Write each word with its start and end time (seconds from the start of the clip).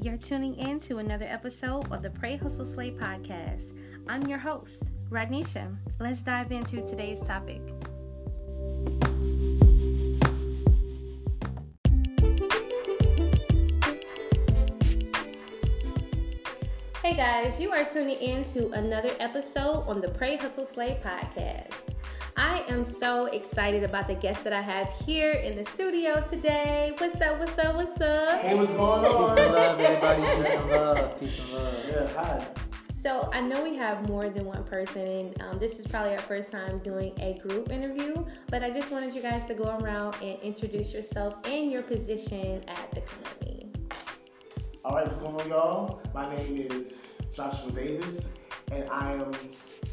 You're 0.00 0.16
tuning 0.16 0.54
in 0.54 0.78
to 0.80 0.98
another 0.98 1.26
episode 1.28 1.90
of 1.90 2.02
the 2.02 2.10
Pray 2.10 2.36
Hustle 2.36 2.64
Slay 2.64 2.92
podcast. 2.92 3.76
I'm 4.06 4.28
your 4.28 4.38
host, 4.38 4.84
Radnisha. 5.10 5.76
Let's 5.98 6.20
dive 6.20 6.52
into 6.52 6.86
today's 6.86 7.20
topic. 7.20 7.60
Hey 17.02 17.16
guys, 17.16 17.58
you 17.58 17.72
are 17.72 17.84
tuning 17.84 18.20
in 18.20 18.44
to 18.52 18.70
another 18.70 19.10
episode 19.18 19.82
on 19.88 20.00
the 20.00 20.10
Pray 20.10 20.36
Hustle 20.36 20.66
Slay 20.66 21.00
podcast. 21.04 21.87
I 22.40 22.62
am 22.68 22.84
so 22.84 23.24
excited 23.26 23.82
about 23.82 24.06
the 24.06 24.14
guest 24.14 24.44
that 24.44 24.52
I 24.52 24.60
have 24.60 24.88
here 25.04 25.32
in 25.32 25.56
the 25.56 25.64
studio 25.64 26.24
today. 26.30 26.94
What's 26.98 27.20
up? 27.20 27.40
What's 27.40 27.58
up? 27.58 27.74
What's 27.74 28.00
up? 28.00 28.40
Hey, 28.40 28.54
what's 28.54 28.70
going 28.74 29.04
on? 29.04 29.34
Peace 29.34 29.44
and 29.44 29.54
love, 29.54 29.80
everybody. 29.80 30.36
Peace 30.36 30.54
and 30.54 30.70
love. 30.70 31.18
Peace 31.18 31.38
and 31.40 31.50
love. 31.50 31.84
Yeah, 31.88 32.06
hi. 32.14 32.46
So 33.02 33.28
I 33.32 33.40
know 33.40 33.64
we 33.64 33.74
have 33.74 34.08
more 34.08 34.28
than 34.28 34.44
one 34.44 34.62
person, 34.62 35.02
and 35.02 35.42
um, 35.42 35.58
this 35.58 35.80
is 35.80 35.88
probably 35.88 36.12
our 36.12 36.22
first 36.22 36.52
time 36.52 36.78
doing 36.78 37.12
a 37.18 37.40
group 37.40 37.72
interview. 37.72 38.24
But 38.50 38.62
I 38.62 38.70
just 38.70 38.92
wanted 38.92 39.14
you 39.14 39.20
guys 39.20 39.44
to 39.48 39.54
go 39.54 39.76
around 39.78 40.14
and 40.22 40.38
introduce 40.38 40.94
yourself 40.94 41.38
and 41.44 41.72
your 41.72 41.82
position 41.82 42.62
at 42.68 42.88
the 42.92 43.00
company. 43.00 43.72
All 44.84 44.94
right, 44.94 45.04
what's 45.04 45.18
going 45.18 45.40
on, 45.40 45.48
y'all? 45.48 46.02
My 46.14 46.32
name 46.36 46.68
is 46.70 47.16
Joshua 47.34 47.72
Davis, 47.72 48.30
and 48.70 48.88
I 48.90 49.14
am 49.14 49.32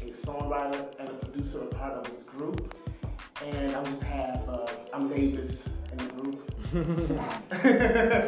a 0.06 0.10
songwriter 0.10 0.86
and 1.00 1.08
a 1.08 1.12
producer, 1.14 1.62
a 1.62 1.66
part 1.74 1.94
of 1.94 2.04
this 2.10 2.22
group. 2.22 2.74
And 3.44 3.74
I'm 3.74 3.84
just 3.86 4.02
have, 4.04 4.48
Uh, 4.48 4.66
I'm 4.92 5.08
Davis 5.08 5.68
in 5.92 5.98
the 5.98 6.04
group. 6.14 6.52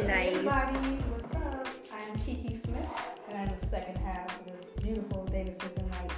Nice. 0.06 0.34
Everybody, 0.34 0.78
what's 1.10 1.34
up? 1.36 1.66
I'm 1.92 2.18
Kiki 2.20 2.58
Smith, 2.64 2.88
and 3.28 3.38
I'm 3.38 3.58
the 3.58 3.66
second 3.66 3.96
half 3.98 4.40
of 4.40 4.46
this 4.46 4.82
beautiful 4.82 5.24
Davis 5.26 5.56
Smith 5.58 5.78
and 5.78 5.90
Knight 5.90 6.12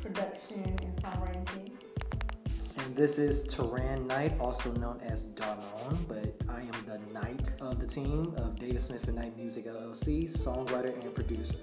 production 0.00 0.62
and 0.82 0.96
songwriting 1.02 1.46
team. 1.54 1.78
And 2.78 2.96
this 2.96 3.18
is 3.18 3.44
Taran 3.46 4.06
Knight, 4.06 4.38
also 4.40 4.72
known 4.72 5.00
as 5.04 5.24
Darlon, 5.24 5.96
but 6.08 6.32
I 6.48 6.60
am 6.60 6.72
the 6.86 6.98
knight 7.12 7.50
of 7.60 7.80
the 7.80 7.86
team 7.86 8.34
of 8.36 8.58
Davis 8.58 8.84
Smith 8.86 9.06
and 9.08 9.16
Knight 9.16 9.36
Music 9.36 9.66
LLC, 9.66 10.24
songwriter 10.24 10.94
and 11.02 11.14
producer. 11.14 11.56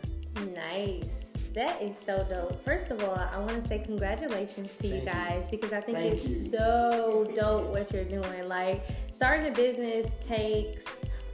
Nice. 0.54 1.29
That 1.54 1.82
is 1.82 1.98
so 1.98 2.26
dope. 2.30 2.64
First 2.64 2.92
of 2.92 3.04
all, 3.04 3.16
I 3.16 3.38
want 3.40 3.62
to 3.62 3.68
say 3.68 3.80
congratulations 3.80 4.74
to 4.76 4.88
you 4.88 5.00
Thank 5.00 5.06
you. 5.06 5.12
guys 5.12 5.48
because 5.50 5.74
I 5.74 5.82
think 5.82 5.98
Thank 5.98 6.14
it's 6.14 6.28
you. 6.28 6.50
so 6.50 7.32
dope 7.36 7.70
what 7.72 7.92
you're 7.92 8.04
doing. 8.04 8.48
Like 8.48 8.84
starting 9.12 9.48
a 9.48 9.52
business 9.52 10.10
takes 10.26 10.86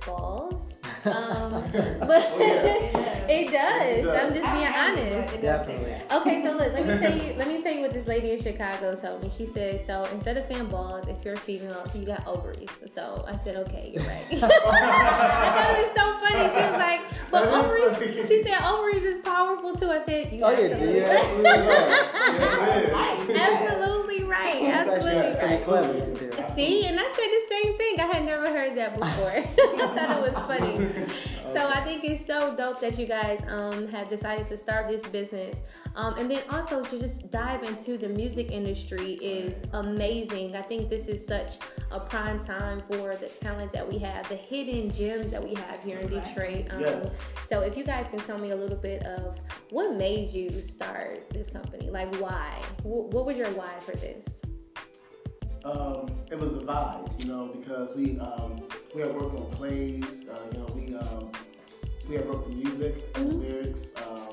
balls. 0.06 0.72
Um, 1.08 1.52
but 2.00 2.26
Oh, 2.32 2.38
yeah. 2.40 3.28
it 3.30 3.52
does. 3.52 3.82
It 3.98 4.04
does. 4.04 4.18
I'm 4.18 4.34
just 4.34 4.52
being 4.54 4.66
I- 4.66 4.76
I 4.76 4.90
honest. 4.92 5.32
does 5.34 5.42
Definitely. 5.42 5.94
Okay, 6.12 6.44
so 6.44 6.52
look, 6.54 6.74
let 6.74 6.86
me 6.88 6.98
tell 7.00 7.16
you, 7.18 7.34
let 7.38 7.48
me 7.48 7.62
tell 7.62 7.74
you 7.74 7.82
what 7.82 7.94
this 7.94 8.08
lady 8.08 8.32
in 8.32 8.40
Chicago 8.42 8.96
told 8.96 9.22
me. 9.22 9.30
She 9.30 9.46
said, 9.46 9.86
so 9.86 10.06
instead 10.14 10.38
of 10.38 10.46
saying 10.46 10.68
balls, 10.68 11.06
if 11.08 11.24
you're 11.26 11.34
a 11.36 11.38
female, 11.38 11.86
you 11.94 12.06
got 12.06 12.26
ovaries. 12.28 12.70
So 12.94 13.24
I 13.28 13.38
said, 13.44 13.56
okay, 13.68 13.92
you're 13.94 14.04
right. 14.04 14.26
I 14.32 14.38
thought 14.38 15.70
it 15.70 15.84
was 15.84 15.92
so 15.96 16.06
funny. 16.22 16.50
She 16.54 16.62
was 16.62 16.78
like, 16.80 17.02
but 17.32 17.46
That 17.46 17.66
is 17.66 17.72
ovaries. 17.92 18.28
She 18.28 18.44
said 18.44 18.62
ovaries 18.64 19.04
is 19.04 19.20
powerful 19.20 19.74
too. 19.76 19.90
I 19.92 20.04
said, 20.06 20.32
you 20.34 20.44
Oh, 20.44 20.52
yeah, 20.52 20.58
absolutely 20.58 21.00
yeah, 21.00 21.10
right. 21.10 21.20
absolutely 21.24 21.52
right. 21.52 23.26
Yes, 23.30 23.72
absolutely 23.72 24.15
right. 24.44 24.62
That's 24.62 24.90
actually 24.90 25.12
Absolutely 25.12 25.22
that's 25.22 25.40
pretty 25.40 25.56
right. 25.56 25.64
clever 25.64 25.94
right 25.94 26.16
there. 26.38 26.52
See, 26.56 26.86
and 26.86 27.00
I 27.00 27.04
said 27.04 27.14
the 27.16 27.44
same 27.56 27.78
thing. 27.78 28.00
I 28.00 28.06
had 28.06 28.26
never 28.26 28.48
heard 28.50 28.76
that 28.78 29.00
before. 29.00 29.32
I 29.36 29.42
thought 29.44 30.28
it 30.28 30.34
was 30.34 30.42
funny. 30.48 31.35
So 31.56 31.68
I 31.70 31.80
think 31.86 32.04
it's 32.04 32.26
so 32.26 32.54
dope 32.56 32.82
that 32.82 33.00
you 33.00 33.06
guys 33.06 33.42
um, 33.48 33.88
have 33.88 34.10
decided 34.10 34.48
to 34.50 34.58
start 34.58 34.90
this 34.90 35.02
business. 35.08 35.56
Um, 35.96 36.18
and 36.18 36.30
then 36.30 36.42
also 36.50 36.84
to 36.84 37.00
just 37.00 37.32
dive 37.32 37.64
into 37.64 37.98
the 37.98 38.10
music 38.10 38.52
industry 38.52 39.14
is 39.14 39.62
amazing. 39.72 40.54
I 40.56 40.62
think 40.62 40.90
this 40.90 41.08
is 41.08 41.26
such 41.26 41.56
a 41.92 42.00
prime 42.02 42.44
time 42.44 42.84
for 42.90 43.16
the 43.16 43.28
talent 43.28 43.72
that 43.72 43.88
we 43.88 43.98
have, 44.00 44.28
the 44.28 44.36
hidden 44.36 44.92
gems 44.92 45.32
that 45.32 45.42
we 45.42 45.54
have 45.54 45.82
here 45.82 46.00
in 46.00 46.08
Detroit. 46.08 46.68
Um, 46.72 46.82
Yes. 46.82 47.22
So 47.48 47.62
if 47.62 47.78
you 47.78 47.86
guys 47.86 48.08
can 48.10 48.20
tell 48.20 48.38
me 48.38 48.50
a 48.52 48.56
little 48.56 48.76
bit 48.76 49.04
of 49.04 49.38
what 49.70 49.96
made 49.96 50.30
you 50.32 50.52
start 50.62 51.30
this 51.30 51.50
company, 51.50 51.90
like 51.90 52.14
why? 52.20 52.52
Wh- 52.82 53.08
What 53.14 53.26
was 53.26 53.38
your 53.38 53.50
why 53.52 53.72
for 53.80 53.94
this? 53.96 54.42
Um, 55.64 56.12
it 56.30 56.38
was 56.38 56.52
the 56.54 56.62
vibe, 56.62 57.24
you 57.24 57.32
know, 57.32 57.48
because 57.48 57.96
we 57.96 58.20
um, 58.20 58.62
we 58.94 59.02
had 59.02 59.16
worked 59.16 59.36
on 59.40 59.50
plays, 59.52 60.26
uh, 60.30 60.38
you 60.52 60.60
know, 60.60 60.66
we 60.76 60.96
um, 60.96 61.32
we 62.08 62.16
had 62.16 62.28
wrote 62.28 62.48
the 62.48 62.56
music 62.56 63.10
and 63.16 63.32
the 63.32 63.38
lyrics 63.38 63.92
um, 64.08 64.30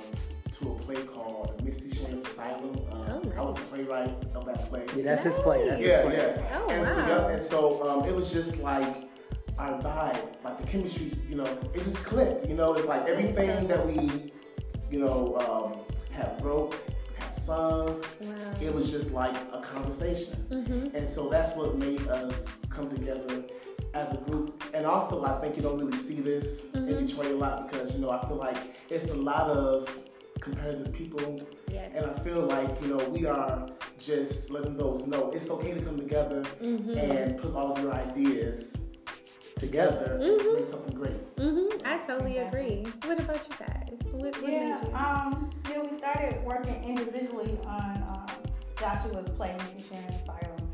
to 0.58 0.72
a 0.72 0.78
play 0.80 1.02
called 1.02 1.62
Misty 1.64 1.90
Shane's 1.90 2.24
Asylum. 2.26 2.76
Uh, 2.90 3.02
Oh, 3.12 3.32
I 3.36 3.40
was 3.42 3.56
the 3.56 3.62
playwright 3.62 4.14
of 4.34 4.44
that 4.46 4.68
play. 4.68 4.84
Yeah, 4.96 5.04
that's 5.04 5.24
his 5.24 5.38
play. 5.38 5.66
That's 5.68 5.82
his 5.82 5.94
yeah, 5.94 6.02
play. 6.02 6.16
yeah. 6.16 6.58
Oh, 6.60 6.70
and, 6.70 6.88
so, 6.88 7.00
wow. 7.00 7.08
yeah, 7.08 7.28
and 7.34 7.42
so 7.42 7.88
um, 7.88 8.04
it 8.08 8.14
was 8.14 8.32
just 8.32 8.58
like 8.58 9.08
our 9.58 9.80
vibe, 9.80 10.18
like 10.44 10.58
the 10.60 10.66
chemistry, 10.66 11.12
you 11.28 11.36
know, 11.36 11.44
it 11.44 11.82
just 11.82 11.96
clicked. 12.04 12.46
You 12.48 12.54
know, 12.54 12.74
it's 12.74 12.86
like 12.86 13.06
everything 13.06 13.66
that 13.68 13.86
we, 13.86 14.32
you 14.90 14.98
know, 15.00 15.36
um, 15.38 15.96
had 16.10 16.42
wrote, 16.44 16.74
had 16.74 16.91
sung, 17.46 18.02
Wow. 18.20 18.30
it 18.60 18.72
was 18.74 18.90
just 18.90 19.10
like 19.12 19.36
a 19.52 19.60
conversation. 19.60 20.36
Mm-hmm. 20.50 20.96
And 20.96 21.08
so 21.08 21.28
that's 21.28 21.56
what 21.56 21.76
made 21.76 22.06
us 22.08 22.46
come 22.70 22.88
together 22.90 23.44
as 23.94 24.12
a 24.12 24.16
group. 24.18 24.62
And 24.74 24.86
also, 24.86 25.24
I 25.24 25.40
think 25.40 25.56
you 25.56 25.62
don't 25.62 25.78
really 25.78 25.96
see 25.98 26.20
this 26.20 26.62
Mm-hmm. 26.72 26.88
in 26.88 27.06
Detroit 27.06 27.32
a 27.32 27.36
lot 27.36 27.70
because, 27.70 27.94
you 27.94 28.00
know, 28.00 28.10
I 28.10 28.26
feel 28.26 28.36
like 28.36 28.56
it's 28.90 29.10
a 29.10 29.14
lot 29.14 29.48
of 29.50 29.88
competitive 30.40 30.92
people. 30.92 31.40
Yes. 31.70 31.92
And 31.94 32.06
I 32.06 32.12
feel 32.24 32.40
like, 32.40 32.70
you 32.82 32.88
know, 32.88 33.08
we 33.10 33.26
are 33.26 33.68
just 33.98 34.50
letting 34.50 34.76
those 34.76 35.06
know 35.06 35.30
it's 35.30 35.48
okay 35.50 35.72
to 35.74 35.80
come 35.80 35.96
together 35.98 36.42
Mm-hmm. 36.62 36.98
and 36.98 37.38
put 37.38 37.54
all 37.54 37.78
your 37.80 37.92
ideas 37.94 38.76
together 39.66 40.18
and 40.20 40.40
Mhm. 40.40 40.54
make 40.56 40.64
something 40.68 40.94
great. 40.94 41.36
Mm-hmm. 41.36 41.86
I 41.86 41.98
totally 41.98 42.38
agree. 42.38 42.84
What 43.06 43.18
about 43.20 43.40
you 43.48 43.54
guys? 43.58 43.96
What, 44.10 44.42
what 44.42 44.52
Yeah, 44.52 44.80
made 44.80 44.88
you? 44.88 44.94
um, 44.96 45.50
yeah, 45.70 45.80
we 45.88 45.96
started 45.96 46.44
working 46.44 46.82
individually 46.84 47.58
on 47.64 48.02
um, 48.12 48.26
Joshua's 48.78 49.30
play, 49.36 49.54
Missy 49.58 49.88
Sharon 49.88 50.12
Asylum. 50.14 50.68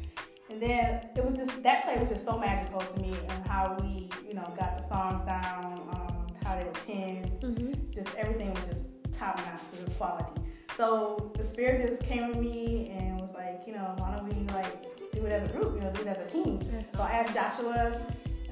And 0.51 0.63
then 0.63 1.09
it 1.15 1.25
was 1.25 1.37
just, 1.37 1.63
that 1.63 1.85
play 1.85 1.99
was 1.99 2.09
just 2.09 2.25
so 2.25 2.39
magical 2.39 2.81
to 2.81 3.01
me 3.01 3.15
and 3.29 3.47
how 3.47 3.77
we, 3.81 4.09
you 4.27 4.35
know, 4.35 4.47
got 4.59 4.79
the 4.79 4.89
songs 4.89 5.25
down, 5.27 5.67
um, 5.93 6.27
how 6.45 6.57
they 6.57 6.65
were 6.65 6.81
penned, 6.87 7.31
mm-hmm. 7.43 7.73
just 7.91 8.15
everything 8.17 8.51
was 8.55 8.65
just 8.71 8.87
top 9.19 9.37
notch, 9.37 9.61
it 9.79 9.87
was 9.87 9.97
quality. 9.97 10.41
So 10.77 11.31
the 11.37 11.45
spirit 11.45 11.87
just 11.87 12.03
came 12.09 12.33
to 12.33 12.39
me 12.41 12.89
and 12.99 13.21
was 13.21 13.31
like, 13.35 13.63
you 13.67 13.75
know, 13.75 13.95
why 13.99 14.17
don't 14.17 14.25
we 14.27 14.35
like 14.55 14.73
do 15.13 15.27
it 15.27 15.33
as 15.33 15.49
a 15.51 15.53
group, 15.53 15.75
you 15.75 15.81
know, 15.83 15.91
do 15.93 16.01
it 16.03 16.07
as 16.09 16.21
a 16.27 16.31
team. 16.31 16.61
So 16.63 17.03
I 17.03 17.11
asked 17.21 17.35
Joshua, 17.35 18.01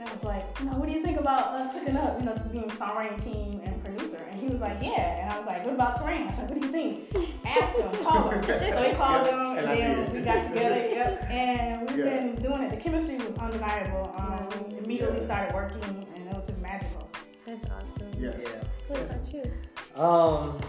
and 0.07 0.11
I 0.11 0.15
was 0.15 0.25
like, 0.25 0.61
you 0.61 0.67
know, 0.67 0.73
what 0.79 0.89
do 0.89 0.95
you 0.95 1.03
think 1.03 1.19
about 1.21 1.41
us 1.55 1.75
hooking 1.75 1.97
up, 1.97 2.19
you 2.21 2.27
know, 2.27 2.35
to 2.35 2.49
being 2.51 2.71
songwriting 2.71 3.23
team 3.25 3.61
and 3.65 3.83
producer? 3.85 4.19
And 4.31 4.41
he 4.41 4.47
was 4.49 4.61
like, 4.61 4.79
yeah. 4.81 5.23
And 5.23 5.33
I 5.33 5.39
was 5.39 5.47
like, 5.47 5.65
what 5.65 5.75
about 5.75 5.99
Terrain? 6.01 6.23
I 6.23 6.27
was 6.27 6.39
like, 6.39 6.49
what 6.51 6.61
do 6.61 6.67
you 6.67 6.73
think? 6.73 7.15
Ask 7.45 7.77
him, 7.77 8.05
call 8.05 8.29
him. 8.31 8.43
So 8.47 8.83
we 8.83 8.95
called 8.95 9.27
him, 9.27 9.41
and 9.59 9.59
And 9.59 9.79
then 10.07 10.13
we 10.15 10.21
got 10.23 10.47
together. 10.49 10.89
Yep. 10.89 11.23
And 11.31 11.89
we've 11.89 11.99
Yeah. 11.99 12.05
been 12.05 12.37
doing 12.37 12.63
it. 12.63 12.71
The 12.71 12.77
chemistry 12.77 13.17
was 13.17 13.37
undeniable. 13.39 14.15
Um, 14.17 14.49
we 14.71 14.79
immediately 14.79 15.19
Yeah. 15.21 15.25
started 15.25 15.55
working, 15.55 15.83
and 16.15 16.29
it 16.29 16.35
was 16.35 16.47
just 16.47 16.59
magical. 16.61 17.09
That's 17.47 17.65
awesome. 17.65 18.13
Yeah. 18.19 18.33
Yeah. 18.41 18.63
What 18.89 19.01
about 19.01 19.33
you? 19.33 19.53
Um, 20.01 20.61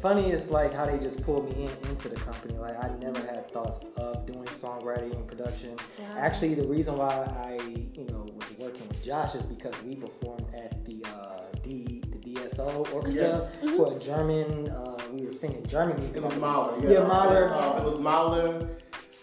funny 0.00 0.30
is 0.30 0.50
like 0.50 0.72
how 0.72 0.86
they 0.86 0.98
just 0.98 1.22
pulled 1.22 1.48
me 1.56 1.64
in 1.64 1.90
into 1.90 2.08
the 2.08 2.16
company. 2.16 2.56
Like 2.58 2.76
I 2.82 2.88
never 2.98 3.20
had 3.20 3.50
thoughts 3.52 3.80
of 3.96 4.26
doing 4.26 4.44
songwriting 4.48 5.14
and 5.14 5.26
production. 5.26 5.76
Wow. 5.98 6.04
Actually, 6.18 6.54
the 6.54 6.66
reason 6.66 6.96
why 6.96 7.08
I 7.08 7.58
you 7.94 8.04
know 8.08 8.26
was 8.36 8.50
working 8.58 8.86
with 8.88 9.02
Josh 9.04 9.34
is 9.34 9.44
because 9.44 9.74
we 9.82 9.94
performed 9.96 10.46
at 10.54 10.84
the 10.84 11.02
uh, 11.04 11.42
D 11.62 12.02
the 12.10 12.18
DSO 12.18 12.92
orchestra 12.92 13.22
Yes. 13.22 13.60
for 13.76 13.94
a 13.96 13.98
German. 13.98 14.68
Uh, 14.70 14.96
we 15.12 15.22
were 15.26 15.32
singing 15.32 15.64
German 15.66 15.96
music. 16.00 16.22
It 16.22 16.24
was 16.26 16.36
Mahler. 16.36 16.78
Yeah, 16.88 17.00
Mahler. 17.06 17.52
Uh, 17.54 17.78
it 17.78 17.84
was 17.84 17.98
Mahler 17.98 18.68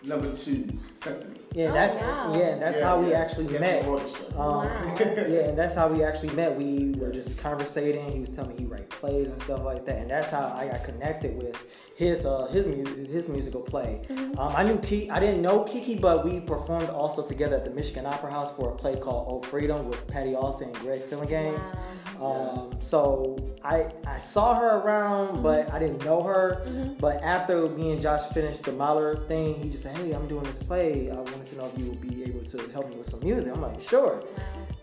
number 0.05 0.33
two 0.33 0.67
symphony. 0.95 1.39
Yeah, 1.53 1.69
Oh, 1.69 1.73
that's 1.73 1.95
wow. 1.95 2.33
yeah, 2.37 2.55
that's 2.57 2.79
Yeah, 2.79 2.85
how 2.85 2.99
we 3.01 3.11
yeah. 3.11 3.19
actually 3.19 3.47
Yes, 3.53 3.61
met. 3.61 3.85
Um, 3.87 3.97
Wow. 4.35 4.95
yeah, 4.99 5.47
and 5.47 5.57
that's 5.57 5.73
how 5.73 5.87
we 5.87 6.03
actually 6.03 6.33
met. 6.33 6.53
We 6.57 6.91
were 6.99 7.11
just 7.11 7.37
conversating. 7.37 8.11
He 8.11 8.19
was 8.19 8.29
telling 8.35 8.51
me 8.51 8.57
he 8.59 8.65
write 8.65 8.89
plays 8.89 9.29
and 9.29 9.39
stuff 9.39 9.63
like 9.63 9.85
that, 9.85 9.99
and 9.99 10.09
that's 10.11 10.31
how 10.31 10.53
I 10.53 10.67
got 10.67 10.83
connected 10.83 11.37
with 11.41 11.55
his 11.95 12.25
uh, 12.25 12.45
his 12.47 12.67
mu- 12.67 12.83
his 13.05 13.29
musical 13.29 13.61
play. 13.61 14.01
Mm-hmm. 14.09 14.37
Um, 14.37 14.53
I 14.55 14.63
knew 14.63 14.77
Kiki. 14.79 15.09
I 15.09 15.19
didn't 15.21 15.41
know 15.41 15.63
Kiki, 15.63 15.95
but 15.95 16.25
we 16.25 16.41
performed 16.41 16.89
also 16.89 17.25
together 17.25 17.55
at 17.55 17.63
the 17.63 17.71
Michigan 17.71 18.05
Opera 18.05 18.31
House 18.31 18.51
for 18.53 18.71
a 18.71 18.75
play 18.75 18.97
called 18.97 19.27
"Oh 19.29 19.41
Freedom" 19.47 19.87
with 19.87 20.05
Patti 20.07 20.35
Austin 20.35 20.67
and 20.69 20.77
Greg 20.79 21.01
Phillinganes. 21.03 21.73
Wow. 22.19 22.69
Um, 22.71 22.81
so 22.81 23.37
I 23.63 23.91
I 24.05 24.17
saw 24.17 24.55
her 24.55 24.79
around, 24.79 25.41
but 25.41 25.71
I 25.71 25.79
didn't 25.79 26.03
know 26.03 26.21
her. 26.23 26.63
Mm-hmm. 26.67 26.93
But 26.99 27.23
after 27.23 27.67
me 27.69 27.91
and 27.91 28.01
Josh 28.01 28.23
finished 28.33 28.63
the 28.65 28.73
Mahler 28.73 29.15
thing, 29.27 29.53
he 29.55 29.69
just 29.69 29.83
said, 29.83 29.94
"Hey, 29.95 30.11
I'm 30.13 30.27
doing 30.27 30.43
this 30.43 30.59
play. 30.59 31.09
I 31.11 31.15
wanted 31.15 31.47
to 31.47 31.55
know 31.57 31.71
if 31.73 31.77
you 31.79 31.89
would 31.89 32.01
be 32.01 32.23
able 32.23 32.43
to 32.43 32.57
help 32.71 32.89
me 32.89 32.97
with 32.97 33.07
some 33.07 33.21
music." 33.21 33.53
I'm 33.53 33.61
like, 33.61 33.79
"Sure." 33.79 34.23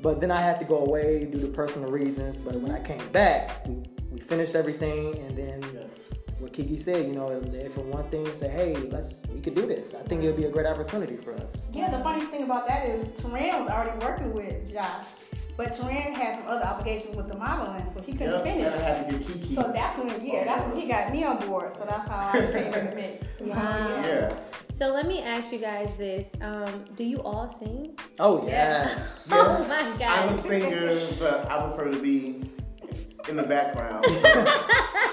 But 0.00 0.20
then 0.20 0.30
I 0.30 0.40
had 0.40 0.58
to 0.58 0.64
go 0.64 0.78
away 0.78 1.24
due 1.26 1.40
to 1.40 1.46
personal 1.48 1.90
reasons. 1.90 2.38
But 2.38 2.54
when 2.56 2.72
I 2.72 2.80
came 2.80 3.06
back, 3.12 3.64
we, 3.68 3.76
we 4.10 4.20
finished 4.20 4.56
everything, 4.56 5.16
and 5.18 5.36
then 5.36 5.62
Yes. 5.74 6.08
what 6.40 6.52
Kiki 6.52 6.76
said, 6.76 7.06
you 7.06 7.12
know, 7.12 7.38
they 7.38 7.68
for 7.68 7.82
one 7.82 8.04
thing 8.10 8.32
say, 8.34 8.48
"Hey, 8.48 8.74
let's 8.90 9.22
we 9.32 9.40
could 9.40 9.54
do 9.54 9.64
this." 9.66 9.94
I 9.94 10.02
think 10.02 10.24
it'll 10.24 10.36
be 10.36 10.46
a 10.46 10.50
great 10.50 10.66
opportunity 10.66 11.16
for 11.16 11.34
us. 11.34 11.66
Yeah, 11.72 11.90
the 11.90 12.02
funny 12.02 12.24
thing 12.26 12.42
about 12.44 12.66
that 12.66 12.86
is 12.86 13.06
Teran 13.20 13.60
was 13.60 13.70
already 13.70 13.96
working 14.04 14.32
with 14.34 14.72
Josh, 14.72 15.06
but 15.56 15.72
Teran 15.72 16.14
had 16.14 16.38
some 16.38 16.46
other 16.48 16.64
obligations 16.64 17.16
with 17.16 17.28
the 17.28 17.36
modeling, 17.36 17.84
so 17.94 18.00
he 18.02 18.12
couldn't 18.12 18.32
Yep. 18.32 18.42
finish. 18.44 18.66
I 18.66 18.76
had 18.78 19.08
to 19.10 19.16
get 19.18 19.26
Kiki. 19.26 19.54
So 19.54 19.70
that's 19.74 19.98
when, 19.98 20.24
yeah, 20.24 20.44
that's 20.44 20.64
when 20.66 20.80
he 20.80 20.86
got 20.88 21.12
me 21.12 21.24
on 21.24 21.38
board. 21.46 21.76
So 21.78 21.84
that's 21.84 22.08
how 22.08 22.30
I 22.32 22.40
came 22.52 22.72
in 22.74 22.90
the 22.90 22.94
mix. 22.96 23.24
So, 23.38 23.44
Wow. 23.46 24.02
yeah. 24.04 24.34
So 24.78 24.92
let 24.94 25.06
me 25.06 25.20
ask 25.22 25.52
you 25.52 25.58
guys 25.58 25.94
this: 25.96 26.28
um, 26.40 26.84
Do 26.96 27.04
you 27.04 27.18
all 27.22 27.54
sing? 27.58 27.96
Oh 28.18 28.44
yes. 28.46 29.30
Oh 29.34 29.58
my 29.68 29.98
God. 29.98 30.28
I'm 30.28 30.34
a 30.34 30.38
singer, 30.38 31.08
but 31.18 31.50
I 31.50 31.66
prefer 31.68 31.90
to 31.90 31.98
be 32.00 32.42
in 33.28 33.36
the 33.36 33.42
background. 33.44 34.06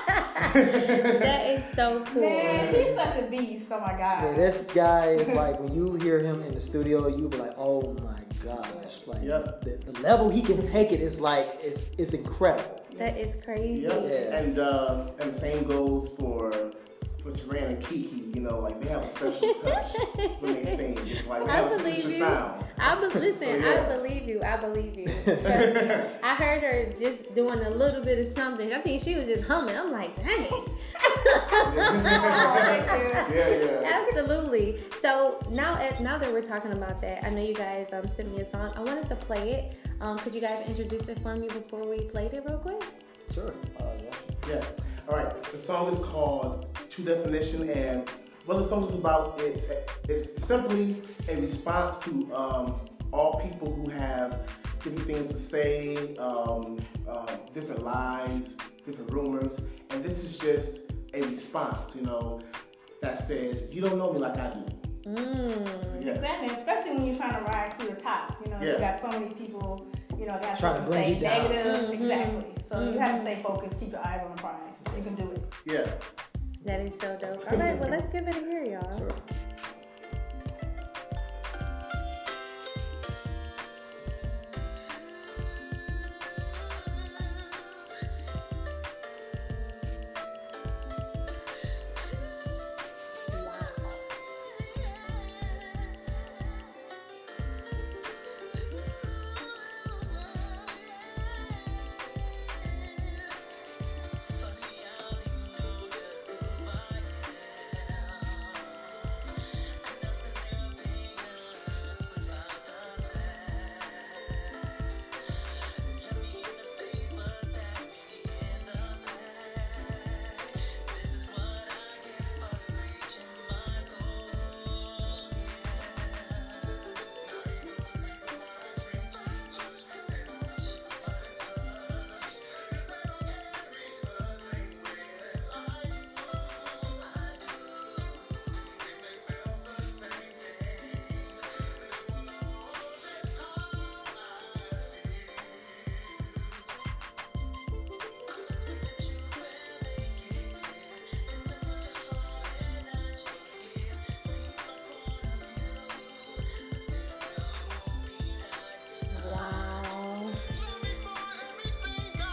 That 1.20 1.46
is 1.48 1.76
so 1.76 2.04
cool. 2.06 2.22
Man, 2.22 2.74
he's 2.74 2.96
such 2.96 3.20
a 3.20 3.28
beast. 3.30 3.68
Oh 3.72 3.80
my 3.80 3.92
Yeah, 3.98 4.22
god. 4.26 4.36
this 4.38 4.68
guy 4.74 5.12
is 5.12 5.30
like 5.34 5.60
when 5.60 5.74
you 5.74 5.94
hear 5.96 6.20
him 6.20 6.42
in 6.44 6.54
the 6.54 6.60
studio, 6.60 7.08
you'll 7.08 7.30
be 7.30 7.38
like, 7.38 7.54
"Oh 7.58 7.94
my 8.02 8.20
gosh!" 8.44 9.06
Like 9.08 9.24
Yep. 9.24 9.62
the, 9.64 9.92
the 9.92 10.00
level 10.02 10.30
he 10.30 10.42
can 10.42 10.62
take 10.62 10.92
it 10.92 11.02
is 11.02 11.20
like 11.22 11.48
it's 11.62 11.92
it's 11.98 12.14
incredible. 12.14 12.82
That 12.98 13.18
is 13.18 13.36
crazy. 13.44 13.82
Yep. 13.84 14.04
Yeah. 14.08 14.38
And 14.40 14.60
uh, 14.60 15.12
and 15.20 15.34
same 15.34 15.64
goes 15.66 16.10
for 16.20 16.72
for 17.30 17.38
Taran 17.38 17.68
and 17.76 17.84
Kiki. 17.86 18.26
You 18.34 18.42
know, 18.42 18.60
like 18.60 18.82
they 18.82 18.88
have 18.90 19.04
a 19.04 19.10
special 19.12 19.54
touch 19.64 19.94
when 20.40 20.54
they 20.54 20.76
sing. 20.76 20.98
It's 21.06 21.26
like 21.28 21.46
they 21.46 21.52
I 21.52 21.56
have 21.58 21.72
a 21.72 21.78
believe 21.78 21.96
signature 21.98 22.10
you. 22.18 22.20
sound. 22.20 22.66
I 22.78 22.96
be- 22.96 23.02
listen. 23.20 23.62
So, 23.62 23.68
yeah. 23.70 23.82
I 23.86 23.98
believe 23.98 24.28
you. 24.28 24.42
I 24.44 24.58
believe 24.58 24.98
you. 24.98 25.06
Trust 25.24 25.44
me. 25.76 25.96
I 26.24 26.36
heard 26.36 26.64
her 26.64 26.94
just 27.00 27.36
doing 27.36 27.60
a 27.60 27.70
little 27.70 28.04
bit 28.04 28.20
of 28.20 28.28
something. 28.34 28.74
I 28.74 28.80
think 28.80 29.04
she 29.04 29.16
was 29.16 29.26
just 29.28 29.44
humming. 29.46 29.76
I'm 29.78 29.92
like, 29.92 30.16
dang. 30.16 30.48
yeah, 31.76 33.32
yeah. 33.32 34.04
Absolutely. 34.08 34.84
So 35.02 35.40
now, 35.50 35.76
at, 35.78 36.02
now 36.02 36.18
that 36.18 36.32
we're 36.32 36.42
talking 36.42 36.72
about 36.72 37.02
that, 37.02 37.26
I 37.26 37.30
know 37.30 37.42
you 37.42 37.54
guys 37.54 37.88
um, 37.94 38.08
sent 38.08 38.32
me 38.34 38.42
a 38.42 38.46
song. 38.46 38.72
I 38.76 38.82
wanted 38.82 39.08
to 39.08 39.16
play 39.16 39.52
it. 39.52 39.76
Um, 40.02 40.18
could 40.20 40.34
you 40.34 40.42
guys 40.42 40.66
introduce 40.68 41.08
it 41.10 41.20
for 41.20 41.36
me 41.36 41.48
before 41.48 41.86
we 41.88 42.02
played 42.02 42.34
it, 42.34 42.44
real 42.46 42.58
quick? 42.58 42.82
Sure. 43.34 43.54
Uh, 43.80 43.84
yeah. 44.02 44.16
Yeah. 44.48 44.62
All 45.10 45.16
right. 45.18 45.44
The 45.52 45.58
song 45.58 45.92
is 45.92 45.98
called 46.00 46.68
True 46.92 47.04
Definition, 47.04 47.70
and 47.70 48.08
what 48.46 48.58
the 48.58 48.64
song 48.64 48.88
is 48.88 48.94
about 48.94 49.40
it's 49.42 49.70
it's 50.08 50.44
simply 50.46 51.02
a 51.28 51.36
response 51.38 51.98
to 52.00 52.32
um, 52.36 52.80
all 53.12 53.40
people 53.42 53.74
who 53.74 53.90
have 53.90 54.42
different 54.84 55.08
things 55.08 55.30
to 55.30 55.38
say, 55.38 56.16
um, 56.18 56.78
uh, 57.10 57.26
different 57.56 57.84
lies, 57.84 58.56
different 58.86 59.12
rumors, 59.12 59.60
and 59.90 60.04
this 60.04 60.24
is 60.24 60.38
just 60.38 60.82
a 61.16 61.22
response, 61.24 61.96
you 61.96 62.04
know, 62.04 62.40
that 63.02 63.18
says 63.18 63.64
you 63.72 63.82
don't 63.82 63.98
know 63.98 64.14
me 64.14 64.20
like 64.20 64.38
I 64.38 64.54
do. 64.54 65.10
Mm. 65.10 65.84
So, 65.84 66.00
yeah. 66.00 66.12
Exactly, 66.14 66.50
especially 66.56 66.96
when 66.98 67.08
you're 67.08 67.18
trying 67.18 67.34
to 67.44 67.50
rise 67.50 67.76
to 67.80 67.88
the 67.88 67.96
top. 68.00 68.38
You 68.46 68.52
know, 68.52 68.60
Yeah. 68.62 68.74
you 68.74 68.78
got 68.80 69.02
so 69.02 69.08
many 69.20 69.34
people, 69.34 69.88
you 70.20 70.28
know, 70.28 70.38
got 70.40 70.60
Trying 70.60 70.84
to 70.84 70.88
bring 70.88 71.04
say 71.04 71.14
you 71.16 71.20
down. 71.20 71.50
negative. 71.52 71.90
Mhm. 71.90 71.94
Exactly. 71.94 72.46
So 72.70 72.84
you 72.84 73.00
have 73.00 73.16
to 73.16 73.22
stay 73.22 73.42
focused, 73.42 73.80
keep 73.80 73.92
your 73.94 74.06
eyes 74.06 74.22
on 74.30 74.38
Yeah. 75.70 75.88
That 76.66 76.82
is 76.82 76.94
so 77.00 77.16
dope. 77.16 77.46
All 77.52 77.58
right, 77.60 77.80
well, 77.80 77.90
let's 77.90 78.10
give 78.10 78.28
it 78.28 78.36
a 78.36 78.40
hear, 78.40 78.64
y'all. 78.64 78.98
Sure. 78.98 79.16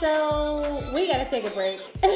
So 0.01 0.83
we 0.95 1.07
gotta 1.11 1.25
take 1.31 1.45
a 1.45 1.51
break. 1.51 1.81
we 2.03 2.09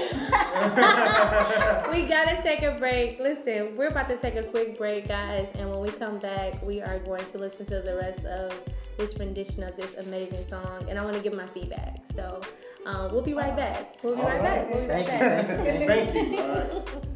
gotta 2.07 2.41
take 2.43 2.63
a 2.63 2.77
break. 2.79 3.19
Listen, 3.19 3.75
we're 3.77 3.89
about 3.89 4.09
to 4.11 4.17
take 4.19 4.37
a 4.37 4.43
quick 4.43 4.77
break, 4.77 5.09
guys, 5.09 5.49
and 5.55 5.71
when 5.71 5.81
we 5.81 5.91
come 5.91 6.19
back, 6.19 6.55
we 6.63 6.83
are 6.83 6.99
going 7.01 7.25
to 7.33 7.39
listen 7.39 7.65
to 7.67 7.81
the 7.81 7.97
rest 7.97 8.25
of 8.27 8.53
this 8.99 9.17
rendition 9.19 9.63
of 9.63 9.77
this 9.77 9.97
amazing 9.97 10.47
song, 10.49 10.85
and 10.91 10.99
I 10.99 11.03
want 11.05 11.17
to 11.17 11.23
give 11.23 11.33
my 11.33 11.47
feedback. 11.47 12.03
So 12.15 12.41
um, 12.85 13.11
we'll 13.13 13.23
be 13.23 13.33
right 13.35 13.57
back. 13.57 13.97
We'll 14.03 14.17
be 14.17 14.23
All 14.23 14.29
right 14.29 14.43
back. 14.43 14.67
right. 14.67 14.75
We'll 14.75 14.83
be 14.83 14.89
right 14.89 15.07
Thank 15.07 15.23
you. 15.23 15.29
back. 15.29 15.47
Thank 15.65 15.81
you. 15.81 15.87
Thank 15.87 16.33
you. 16.33 16.43
All 16.43 16.49
right. 16.49 16.89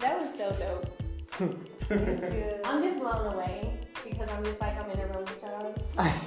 That 0.00 0.18
was 0.18 0.28
so 0.36 0.50
dope. 0.58 0.88
Good. 1.88 2.60
I'm 2.64 2.82
just 2.82 2.98
blown 2.98 3.32
away 3.34 3.78
because 4.02 4.28
I'm 4.28 4.44
just 4.44 4.60
like 4.60 4.76
I'm 4.82 4.90
in 4.90 4.98
a 4.98 5.06
room 5.06 5.24
with 5.24 5.42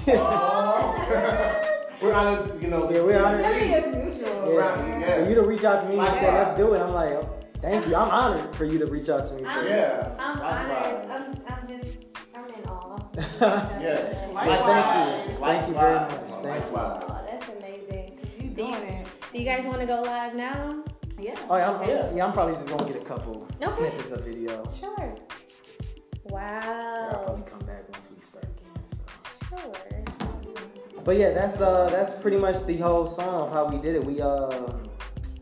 y'all. 0.07 1.71
We're 2.01 2.13
honored, 2.13 2.61
you 2.61 2.67
know. 2.69 2.89
Yeah, 2.91 3.01
we're 3.01 3.23
honored. 3.23 3.41
Really 3.41 3.71
is 3.73 3.85
mutual. 4.19 4.41
We're 4.45 4.63
honored, 4.63 4.85
For 4.85 4.99
yes. 4.99 5.29
you 5.29 5.35
to 5.35 5.41
reach 5.43 5.63
out 5.63 5.81
to 5.81 5.87
me 5.89 5.97
and 5.99 6.15
say, 6.17 6.31
let's 6.33 6.57
do 6.57 6.73
it, 6.73 6.81
I'm 6.81 6.93
like, 6.93 7.09
oh, 7.11 7.29
thank 7.61 7.87
you. 7.87 7.95
I'm 7.95 8.09
honored 8.09 8.55
for 8.55 8.65
you 8.65 8.77
to 8.79 8.85
reach 8.85 9.09
out 9.09 9.25
to 9.27 9.33
me. 9.35 9.43
I'm, 9.45 9.65
Yeah, 9.67 10.15
I'm 10.19 10.41
honored. 10.41 11.11
I'm, 11.11 11.41
I'm 11.47 11.67
just, 11.67 11.97
I'm 12.35 12.45
in 12.45 12.65
awe. 12.69 12.99
this. 13.13 13.37
Yes. 13.39 14.33
Well, 14.33 14.65
thank 14.65 15.29
you. 15.29 15.35
Thank 15.45 15.67
you 15.67 15.73
very 15.73 15.95
Likewise. 15.95 16.29
much. 16.31 16.39
Thank 16.41 16.65
you. 16.71 16.77
Oh, 16.77 17.27
that's 17.31 17.49
amazing. 17.49 18.19
You 18.39 18.49
Do 18.49 18.61
you, 18.63 18.71
doing 18.75 18.83
it. 18.89 19.07
do 19.33 19.39
you 19.39 19.45
guys 19.45 19.65
want 19.65 19.79
to 19.79 19.85
go 19.85 20.01
live 20.01 20.35
now? 20.35 20.83
Yeah. 21.19 21.35
Oh, 21.49 21.55
yeah, 21.55 21.71
I'm, 21.71 21.89
Yeah. 21.89 22.13
yeah. 22.13 22.25
I'm 22.25 22.33
probably 22.33 22.53
just 22.55 22.67
gonna 22.69 22.85
get 22.91 23.01
a 23.01 23.05
couple 23.05 23.47
Okay. 23.61 23.67
snippets 23.71 24.11
of 24.11 24.25
video. 24.25 24.69
Sure. 24.79 25.15
Wow. 26.25 27.09
I'll 27.11 27.23
probably 27.23 27.43
come 27.49 27.59
back 27.59 27.87
once 27.89 28.11
we 28.13 28.19
start 28.19 28.45
again. 28.45 28.83
So. 28.87 28.97
Sure. 29.49 29.94
But 31.05 31.17
yeah, 31.17 31.31
that's 31.31 31.61
uh 31.61 31.89
that's 31.91 32.13
pretty 32.13 32.37
much 32.37 32.63
the 32.65 32.77
whole 32.77 33.05
song 33.07 33.47
of 33.47 33.53
how 33.53 33.65
we 33.67 33.77
did 33.81 33.95
it. 33.95 34.03
We 34.03 34.21
uh 34.21 34.73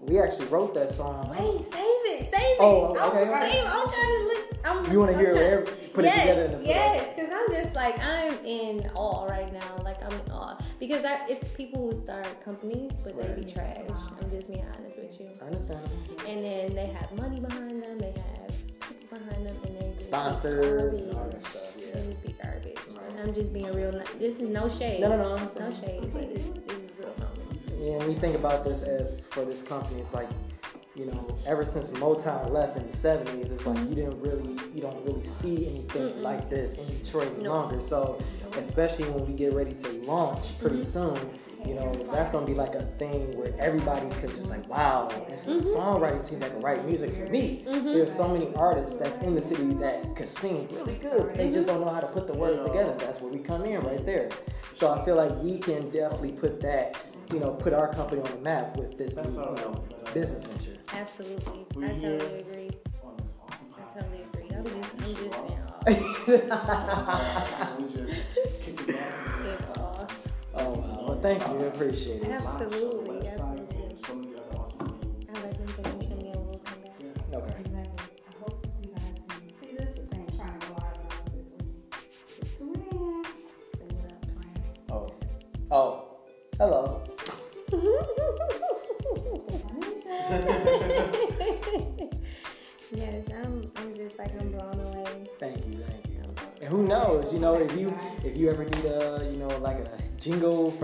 we 0.01 0.20
actually 0.20 0.48
wrote 0.48 0.74
that 0.75 0.89
song. 0.89 1.29
Wait, 1.29 1.39
save 1.39 2.20
it, 2.22 2.34
save 2.34 2.34
it. 2.34 2.58
Oh, 2.60 2.93
I'm, 3.00 3.10
okay, 3.12 3.22
okay. 3.32 3.51
save- 3.51 3.65
I'm 3.65 3.89
trying 3.89 4.20
to 4.20 4.24
look. 4.25 4.39
I'm, 4.65 4.91
You 4.91 5.00
wanna 5.00 5.17
hear 5.17 5.32
trying- 5.32 5.46
it, 5.63 5.93
put 5.93 6.03
yes, 6.03 6.17
it 6.17 6.22
together 6.22 6.43
in 6.46 6.62
the 6.62 6.67
Yes, 6.67 7.13
because 7.15 7.32
I'm 7.34 7.50
just 7.63 7.75
like 7.75 7.96
I'm 8.03 8.34
in 8.46 8.89
awe 8.93 9.25
right 9.25 9.51
now. 9.53 9.77
Like 9.84 10.03
I'm 10.03 10.12
in 10.12 10.32
awe 10.32 10.58
because 10.82 11.05
I, 11.05 11.20
it's 11.29 11.48
people 11.53 11.89
who 11.89 11.96
start 11.96 12.27
companies, 12.43 12.91
but 13.01 13.17
they 13.17 13.41
be 13.41 13.50
trash. 13.50 13.77
I'm 13.88 14.29
just 14.32 14.48
being 14.51 14.65
honest 14.77 14.98
with 15.00 15.17
you. 15.20 15.29
I 15.41 15.46
understand. 15.46 15.79
And 16.27 16.43
then 16.43 16.75
they 16.75 16.88
have 16.88 17.10
money 17.13 17.39
behind 17.39 17.82
them. 17.84 18.00
They 18.00 18.13
have 18.17 18.55
people 18.82 19.17
behind 19.17 19.48
them, 19.48 19.55
and 19.65 19.79
they 19.79 19.93
Sponsors 20.03 20.98
and 21.00 21.17
all 21.17 21.29
that 21.29 21.41
stuff, 21.41 21.74
yeah. 21.77 21.86
They 21.93 22.08
just 22.08 22.22
be 22.25 22.36
garbage. 22.43 22.77
I'm 23.24 23.34
just 23.34 23.53
being 23.53 23.72
real. 23.74 23.92
This 24.20 24.42
is 24.42 24.50
no 24.50 24.68
shade. 24.68 25.00
No, 25.00 25.08
no, 25.10 25.18
no, 25.18 25.36
no 25.38 25.72
shade, 25.74 26.12
but 26.13 26.24
it's, 26.24 26.44
it's 26.46 27.00
real 27.00 27.13
honest. 27.22 27.70
Yeah, 27.80 27.94
and 28.00 28.08
we 28.08 28.15
think 28.15 28.36
about 28.36 28.65
this 28.65 28.84
as 28.84 29.27
for 29.27 29.46
this 29.46 29.63
company, 29.63 30.00
it's 30.01 30.13
like 30.13 30.27
you 30.96 31.06
know, 31.08 31.36
ever 31.48 31.65
since 31.65 31.89
Motown 31.92 32.51
left 32.51 32.75
in 32.77 32.86
the 32.86 32.92
'70s, 32.94 33.50
it's 33.51 33.65
like 33.65 33.80
you 33.89 33.96
didn't 33.96 34.22
really, 34.22 34.60
you 34.75 34.82
don't 34.82 35.03
really 35.06 35.24
see 35.24 35.68
anything 35.68 36.10
Mm-mm. 36.10 36.22
like 36.22 36.50
this 36.50 36.74
in 36.74 36.86
Detroit 36.98 37.32
any 37.36 37.46
No. 37.46 37.51
longer. 37.53 37.80
So, 37.80 38.22
especially 38.58 39.06
when 39.10 39.25
we 39.25 39.34
get 39.34 39.53
ready 39.53 39.74
to 39.74 39.89
launch 40.03 40.58
pretty 40.60 40.77
Mm-hmm. 40.77 41.15
soon, 41.15 41.39
you 41.65 41.75
know, 41.75 41.91
that's 42.12 42.32
gonna 42.32 42.46
be 42.46 42.53
like 42.53 42.75
a 42.75 42.84
thing 42.98 43.36
where 43.38 43.53
everybody 43.60 44.10
could 44.22 44.34
just 44.36 44.50
like, 44.50 44.67
wow, 44.67 45.10
it's 45.29 45.48
a 45.48 45.51
mm-hmm. 45.51 45.79
songwriting 45.79 46.27
team 46.27 46.39
that 46.39 46.51
can 46.51 46.62
write 46.62 46.86
music 46.86 47.12
for 47.12 47.25
me. 47.27 47.65
Mhm. 47.67 47.93
There's 47.93 48.13
so 48.13 48.27
many 48.27 48.53
artists 48.55 48.96
that's 48.96 49.17
in 49.20 49.36
the 49.36 49.41
city 49.41 49.74
that 49.75 50.15
could 50.15 50.29
sing 50.29 50.67
really 50.72 50.96
good, 50.96 51.27
but 51.27 51.36
they 51.36 51.50
just 51.50 51.67
don't 51.67 51.77
mm-hmm. 51.77 51.88
know 51.88 51.93
how 51.93 52.00
to 52.00 52.08
put 52.08 52.27
the 52.27 52.34
words 52.34 52.60
together. 52.60 52.96
That's 53.00 53.22
where 53.22 53.32
we 53.32 53.39
come 53.39 53.63
in 53.63 53.82
right 53.82 54.05
there. 54.05 54.29
So 54.74 54.91
I 54.91 55.03
feel 55.05 55.15
like 55.15 55.36
we 55.38 55.60
can 55.60 55.89
definitely 55.91 56.32
put 56.34 56.62
that, 56.62 56.98
you 57.32 57.39
know, 57.39 57.51
put 57.51 57.74
our 57.74 57.93
company 57.93 58.22
on 58.22 58.32
the 58.32 58.38
map 58.38 58.77
with 58.77 58.98
this 58.98 59.15
new, 59.15 59.24
you 59.24 59.55
know, 59.55 59.84
business 60.13 60.43
venture. 60.43 60.77
Absolutely. 60.93 61.65
I 61.86 61.88
totally 61.89 62.39
agree. 62.39 62.72
On 63.03 63.15
this 63.17 63.34
awesome 63.48 63.67
I 63.77 64.00
totally 64.00 64.24
agree. 64.24 64.50
I'm 64.55 64.63
just, 64.63 64.93
I'm 64.93 65.00
just 65.00 65.63
podcast. 67.84 68.38
thank 71.24 71.42
you, 71.48 71.65
I 71.65 71.68
appreciate 71.70 72.22
it. 72.22 72.30
Absolutely. 72.30 73.15
launch 73.15 73.24
the 73.24 73.30
website 73.32 73.39
absolutely. 73.39 73.53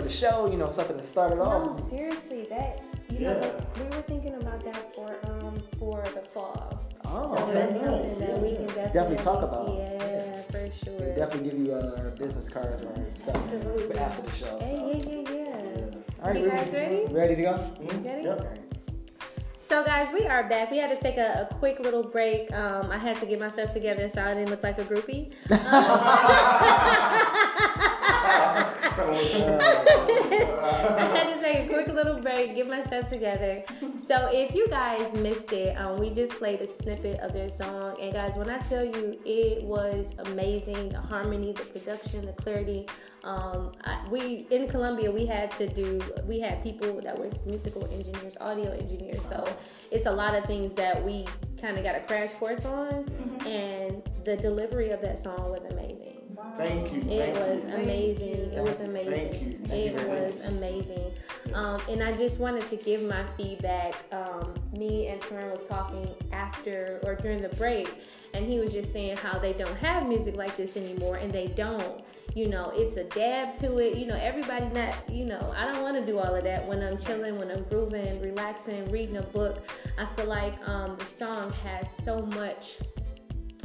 The 0.10 0.16
show, 0.16 0.50
you 0.50 0.58
know, 0.58 0.70
something 0.70 0.98
to 0.98 1.04
start 1.04 1.32
it 1.32 1.36
No, 1.38 1.44
off. 1.44 1.89
seriously, 1.89 2.48
that 2.50 2.82
you 3.10 3.20
know, 3.20 3.34
Yeah. 3.34 3.39
that- 3.39 3.56
we 3.78 3.84
were 3.96 4.01
thinking 4.04 4.36
about 4.36 4.63
that 4.66 4.94
for 4.96 5.16
um 5.30 5.60
for 5.78 6.04
the 6.16 6.22
fall. 6.34 6.80
Oh, 7.06 7.36
so 7.36 7.51
that's 7.54 7.72
nice. 7.74 7.84
something 7.84 8.20
that 8.28 8.39
we 8.42 8.50
can 8.56 8.66
definitely, 8.68 8.92
Definitely 8.94 9.24
talk 9.24 9.42
about. 9.44 9.68
Yeah, 9.75 10.42
for 10.51 10.70
sure. 10.86 10.94
We'll 11.00 11.16
definitely 11.16 11.50
give 11.50 11.60
you 11.60 11.74
uh, 11.74 12.10
business 12.24 12.50
cards 12.50 12.84
or 12.84 12.94
stuff 13.16 13.36
Absolutely. 13.36 13.98
after 13.98 14.22
the 14.22 14.32
show. 14.32 14.58
Hey, 14.58 14.63
So. 14.63 14.75
yeah, 14.88 14.96
yeah, 14.96 15.22
yeah. 15.36 16.24
All 16.24 16.34
You 16.36 16.44
we- 16.44 16.50
guys 16.50 16.72
ready? 16.74 17.06
Ready 17.10 17.36
to 17.36 17.42
go? 17.42 17.51
Ready? 17.80 18.24
Yep. 18.24 18.39
All 18.39 18.46
right. 18.46 18.60
So, 19.60 19.84
guys, 19.84 20.08
we 20.13 20.25
are 20.28 20.44
back. 20.50 20.70
We 20.72 20.78
had 20.78 20.89
to 20.96 21.01
take 21.04 21.18
a, 21.18 21.48
a 21.51 21.56
quick 21.56 21.80
little 21.80 22.04
break. 22.04 22.51
Um, 22.54 22.89
I 22.92 22.98
had 22.98 23.18
to 23.22 23.25
get 23.28 23.39
myself 23.39 23.74
together 23.74 24.10
so 24.13 24.22
I 24.24 24.34
didn't 24.36 24.50
look 24.50 24.63
like 24.63 24.78
a 24.80 24.84
groupie. 24.86 25.32
I 29.03 29.03
had 31.15 31.34
to 31.34 31.41
take 31.41 31.70
a 31.70 31.74
quick 31.74 31.88
little 31.88 32.20
break, 32.20 32.56
get 32.56 32.68
myself 32.68 33.10
together. 33.12 33.63
So, 34.08 34.29
if 34.32 34.53
you 34.53 34.68
guys 34.70 35.12
missed 35.13 35.51
it, 35.53 35.79
um, 35.79 36.00
we 36.00 36.13
just 36.13 36.34
played 36.34 36.62
a 36.62 36.68
snippet 36.82 37.20
of 37.22 37.34
their 37.34 37.51
song. 37.51 37.96
And, 38.01 38.13
guys, 38.13 38.36
when 38.36 38.50
I 38.50 38.58
tell 38.60 38.84
you 38.84 39.20
it 39.25 39.63
was 39.63 40.08
amazing 40.20 40.89
the 40.89 41.00
harmony, 41.00 41.53
the 41.53 41.63
production, 41.63 42.25
the 42.25 42.34
clarity. 42.34 42.88
Um, 43.24 43.72
I, 43.84 44.06
we 44.10 44.48
in 44.50 44.70
Colombia 44.70 45.12
we 45.12 45.25
had 45.25 45.51
to 45.58 45.68
do, 45.68 46.00
we 46.25 46.39
had 46.39 46.63
people 46.63 47.01
that 47.01 47.20
was 47.20 47.46
musical 47.46 47.84
engineers, 47.91 48.34
audio 48.39 48.72
engineers. 48.72 49.20
So, 49.29 49.46
it's 49.91 50.06
a 50.06 50.12
lot 50.12 50.36
of 50.36 50.46
things 50.46 50.74
that 50.75 51.03
we 51.03 51.25
kind 51.62 51.77
of 51.77 51.84
got 51.84 51.96
a 51.96 52.01
crash 52.01 52.32
course 52.34 52.63
on. 52.65 53.06
And 53.46 54.01
the 54.25 54.38
delivery 54.38 54.89
of 54.91 55.01
that 55.01 55.24
song 55.24 55.50
was 55.50 55.63
amazing. 55.72 56.19
Thank 56.58 56.91
you. 56.91 57.00
It 57.00 57.36
thank 57.36 57.36
was 57.36 57.63
you. 57.63 57.79
amazing. 57.79 58.53
It 58.53 58.62
was 58.62 58.79
amazing. 58.79 59.65
Thank 59.65 59.98
It 59.98 60.10
was 60.10 60.46
amazing. 60.46 61.12
Um, 61.53 61.81
and 61.89 62.03
I 62.03 62.13
just 62.13 62.39
wanted 62.39 62.69
to 62.69 62.75
give 62.75 63.03
my 63.03 63.24
feedback. 63.38 63.96
Um, 64.12 64.53
me 64.77 65.08
and 65.08 65.22
Taryn 65.22 65.51
was 65.51 65.67
talking 65.67 66.08
after 66.31 67.00
or 67.03 67.15
during 67.15 67.41
the 67.41 67.50
break, 67.50 67.89
and 68.34 68.46
he 68.46 68.60
was 68.60 68.72
just 68.74 68.91
saying 68.93 69.17
how 69.17 69.39
they 69.39 69.53
don't 69.53 69.75
have 69.77 70.08
music 70.08 70.36
like 70.36 70.55
this 70.58 70.77
anymore, 70.77 71.15
and 71.17 71.31
they 71.31 71.48
don't. 71.48 72.03
You 72.36 72.48
know, 72.48 72.72
it's 72.75 72.98
a 72.98 73.05
dab 73.05 73.55
to 73.55 73.79
it. 73.79 73.98
You 73.98 74.05
know, 74.05 74.15
everybody 74.15 74.67
not. 74.67 74.96
You 75.10 75.25
know, 75.25 75.53
I 75.58 75.65
don't 75.65 75.81
want 75.81 75.98
to 75.98 76.05
do 76.05 76.19
all 76.19 76.36
of 76.36 76.43
that 76.43 76.67
when 76.67 76.84
I'm 76.84 76.98
chilling, 76.98 77.39
when 77.39 77.50
I'm 77.50 77.63
grooving, 77.63 78.22
relaxing, 78.22 78.89
reading 78.91 79.17
a 79.17 79.24
book. 79.24 79.65
I 79.98 80.05
feel 80.15 80.27
like 80.27 80.55
um, 80.67 80.98
the 80.98 81.05
song 81.05 81.51
has 81.63 81.91
so 81.91 82.22
much 82.22 82.77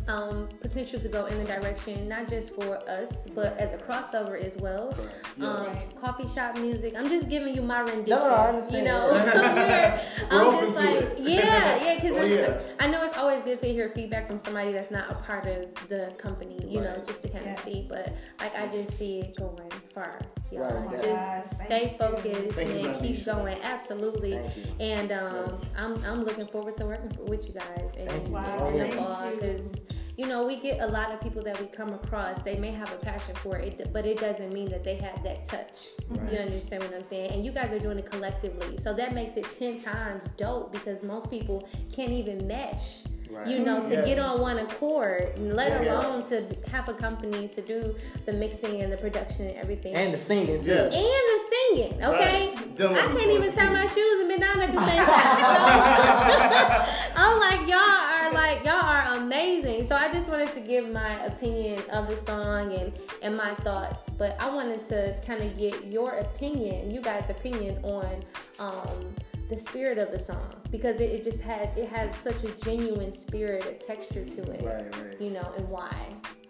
um, 0.08 0.48
potential 0.60 1.00
to 1.00 1.08
go 1.08 1.26
in 1.26 1.38
the 1.38 1.44
direction 1.44 2.08
not 2.08 2.28
just 2.28 2.54
for 2.54 2.76
us, 2.88 3.22
but 3.34 3.56
as 3.58 3.72
a 3.72 3.78
crossover 3.78 4.38
as 4.40 4.56
well. 4.56 4.92
Correct. 4.92 5.14
Um, 5.40 5.66
coffee 6.00 6.28
shop 6.28 6.56
music. 6.58 6.94
I'm 6.96 7.08
just 7.08 7.28
giving 7.28 7.54
you 7.54 7.62
my 7.62 7.80
rendition. 7.80 8.10
No, 8.10 8.28
no, 8.28 8.34
I 8.34 8.48
understand 8.50 8.76
You 8.78 8.84
know, 8.92 9.14
that. 9.24 10.04
where 10.30 10.44
We're 10.44 10.54
I'm 10.60 10.66
just 10.66 10.78
like, 10.78 10.94
it. 10.96 11.18
yeah, 11.20 11.84
yeah, 11.84 11.94
because 12.00 12.16
Oh, 12.20 12.24
yeah. 12.24 12.60
I 12.80 12.86
know 12.86 13.02
it's 13.04 13.16
always 13.16 13.42
good 13.42 13.60
to 13.60 13.66
hear 13.66 13.88
feedback 13.94 14.28
from 14.28 14.38
somebody 14.38 14.72
that's 14.72 14.90
not 14.90 15.10
a 15.10 15.14
part 15.14 15.46
of 15.46 15.72
the 15.88 16.12
company. 16.18 16.58
You 16.68 16.82
know, 16.82 17.02
just 17.06 17.22
to 17.22 17.28
kind 17.28 17.46
of 17.46 17.52
Yes. 17.54 17.64
see. 17.64 17.86
But 17.88 18.12
like, 18.40 18.54
I 18.56 18.66
just 18.68 18.96
see 18.98 19.20
it 19.20 19.36
going 19.36 19.70
far. 19.94 20.20
Y'all 20.52 20.62
Right, 20.70 20.90
just 20.92 21.02
definitely. 21.02 21.64
stay 21.64 21.96
Thank 21.98 21.98
focused 21.98 22.56
Thank 22.56 22.68
you, 22.82 22.88
and 22.90 23.00
keep 23.02 23.16
Lanisha. 23.16 23.24
going. 23.36 23.58
Absolutely. 23.62 24.38
And 24.80 25.10
um, 25.12 25.50
Yes. 25.50 25.64
I'm 25.76 26.04
I'm 26.04 26.24
looking 26.24 26.46
forward 26.46 26.76
to 26.76 26.86
working 26.86 27.10
with 27.26 27.48
you 27.48 27.54
guys 27.54 27.92
and, 27.98 28.08
Thank 28.10 28.28
you. 28.28 28.36
and 28.36 28.60
Wow, 28.60 28.66
in 28.68 28.78
the 28.78 28.96
fall 28.96 29.30
because 29.34 29.72
you 30.16 30.26
know 30.26 30.46
we 30.46 30.56
get 30.60 30.80
a 30.80 30.86
lot 30.86 31.10
of 31.12 31.20
people 31.20 31.42
that 31.42 31.60
we 31.60 31.66
come 31.66 31.92
across. 31.92 32.40
They 32.42 32.56
may 32.56 32.70
have 32.70 32.92
a 32.92 32.96
passion 32.96 33.34
for 33.36 33.56
it, 33.56 33.90
but 33.92 34.06
it 34.06 34.18
doesn't 34.20 34.52
mean 34.52 34.70
that 34.70 34.84
they 34.84 34.94
have 34.96 35.22
that 35.24 35.44
touch. 35.44 35.88
Right. 36.08 36.32
You 36.32 36.38
understand 36.38 36.82
what 36.84 36.94
I'm 36.94 37.04
saying? 37.04 37.30
And 37.32 37.44
you 37.44 37.52
guys 37.52 37.72
are 37.72 37.78
doing 37.78 37.98
it 37.98 38.10
collectively, 38.10 38.78
so 38.82 38.92
that 38.94 39.12
makes 39.14 39.36
it 39.36 39.46
ten 39.58 39.80
times 39.80 40.24
dope 40.36 40.72
because 40.72 41.02
most 41.02 41.30
people 41.30 41.68
can't 41.92 42.12
even 42.12 42.46
mesh. 42.46 43.02
Right. 43.30 43.48
You 43.48 43.60
know, 43.60 43.82
to 43.88 43.94
Yes. 43.94 44.06
get 44.06 44.18
on 44.20 44.40
one 44.40 44.58
accord, 44.60 45.36
let 45.40 45.82
Yeah. 45.82 45.98
alone 46.00 46.28
to 46.28 46.44
have 46.70 46.88
a 46.88 46.94
company 46.94 47.48
to 47.48 47.60
do 47.62 47.96
the 48.26 48.32
mixing 48.34 48.80
and 48.82 48.92
the 48.92 48.96
production 48.96 49.46
and 49.48 49.56
everything 49.56 49.92
And 49.96 50.14
the 50.14 50.18
singing 50.18 50.60
too. 50.60 50.70
Yes. 50.70 50.94
and 50.94 51.26
the 51.32 51.40
singing, 51.56 52.04
okay? 52.04 52.50
Right. 52.54 52.96
I 52.96 53.16
can't 53.18 53.30
even 53.32 53.52
tie 53.52 53.72
my 53.72 53.88
shoes 53.88 54.20
and 54.20 54.28
bend 54.28 54.40
down 54.42 54.60
at 54.60 54.72
the 54.72 54.80
same 54.82 55.04
time. 55.04 55.40
So, 55.50 55.54
I'm 57.16 57.40
like, 57.40 57.68
y'all 57.68 57.78
are 57.80 58.13
like, 58.34 58.64
y'all 58.64 58.84
are 58.84 59.14
amazing. 59.16 59.88
So 59.88 59.96
I 59.96 60.12
just 60.12 60.28
wanted 60.28 60.52
to 60.54 60.60
give 60.60 60.90
my 60.90 61.24
opinion 61.24 61.82
of 61.92 62.08
the 62.08 62.16
song 62.18 62.72
and 62.72 62.92
and 63.22 63.36
my 63.36 63.54
thoughts, 63.56 64.10
but 64.18 64.36
I 64.40 64.48
wanted 64.54 64.86
to 64.88 65.16
kind 65.26 65.42
of 65.42 65.56
get 65.58 65.86
your 65.86 66.12
opinion, 66.18 66.90
you 66.90 67.00
guys' 67.00 67.30
opinion 67.30 67.82
on 67.84 68.22
um 68.58 69.14
the 69.50 69.58
spirit 69.58 69.98
of 69.98 70.10
the 70.10 70.18
song 70.18 70.54
because 70.70 71.00
it, 71.00 71.10
it 71.10 71.22
just 71.22 71.42
has 71.42 71.74
it 71.76 71.88
has 71.88 72.14
such 72.16 72.44
a 72.44 72.50
genuine 72.64 73.12
spirit, 73.12 73.64
a 73.66 73.72
texture 73.84 74.24
to 74.24 74.42
it, 74.52 74.64
Right, 74.64 75.04
right. 75.04 75.20
you 75.20 75.30
know, 75.30 75.52
and 75.56 75.68
why. 75.68 75.94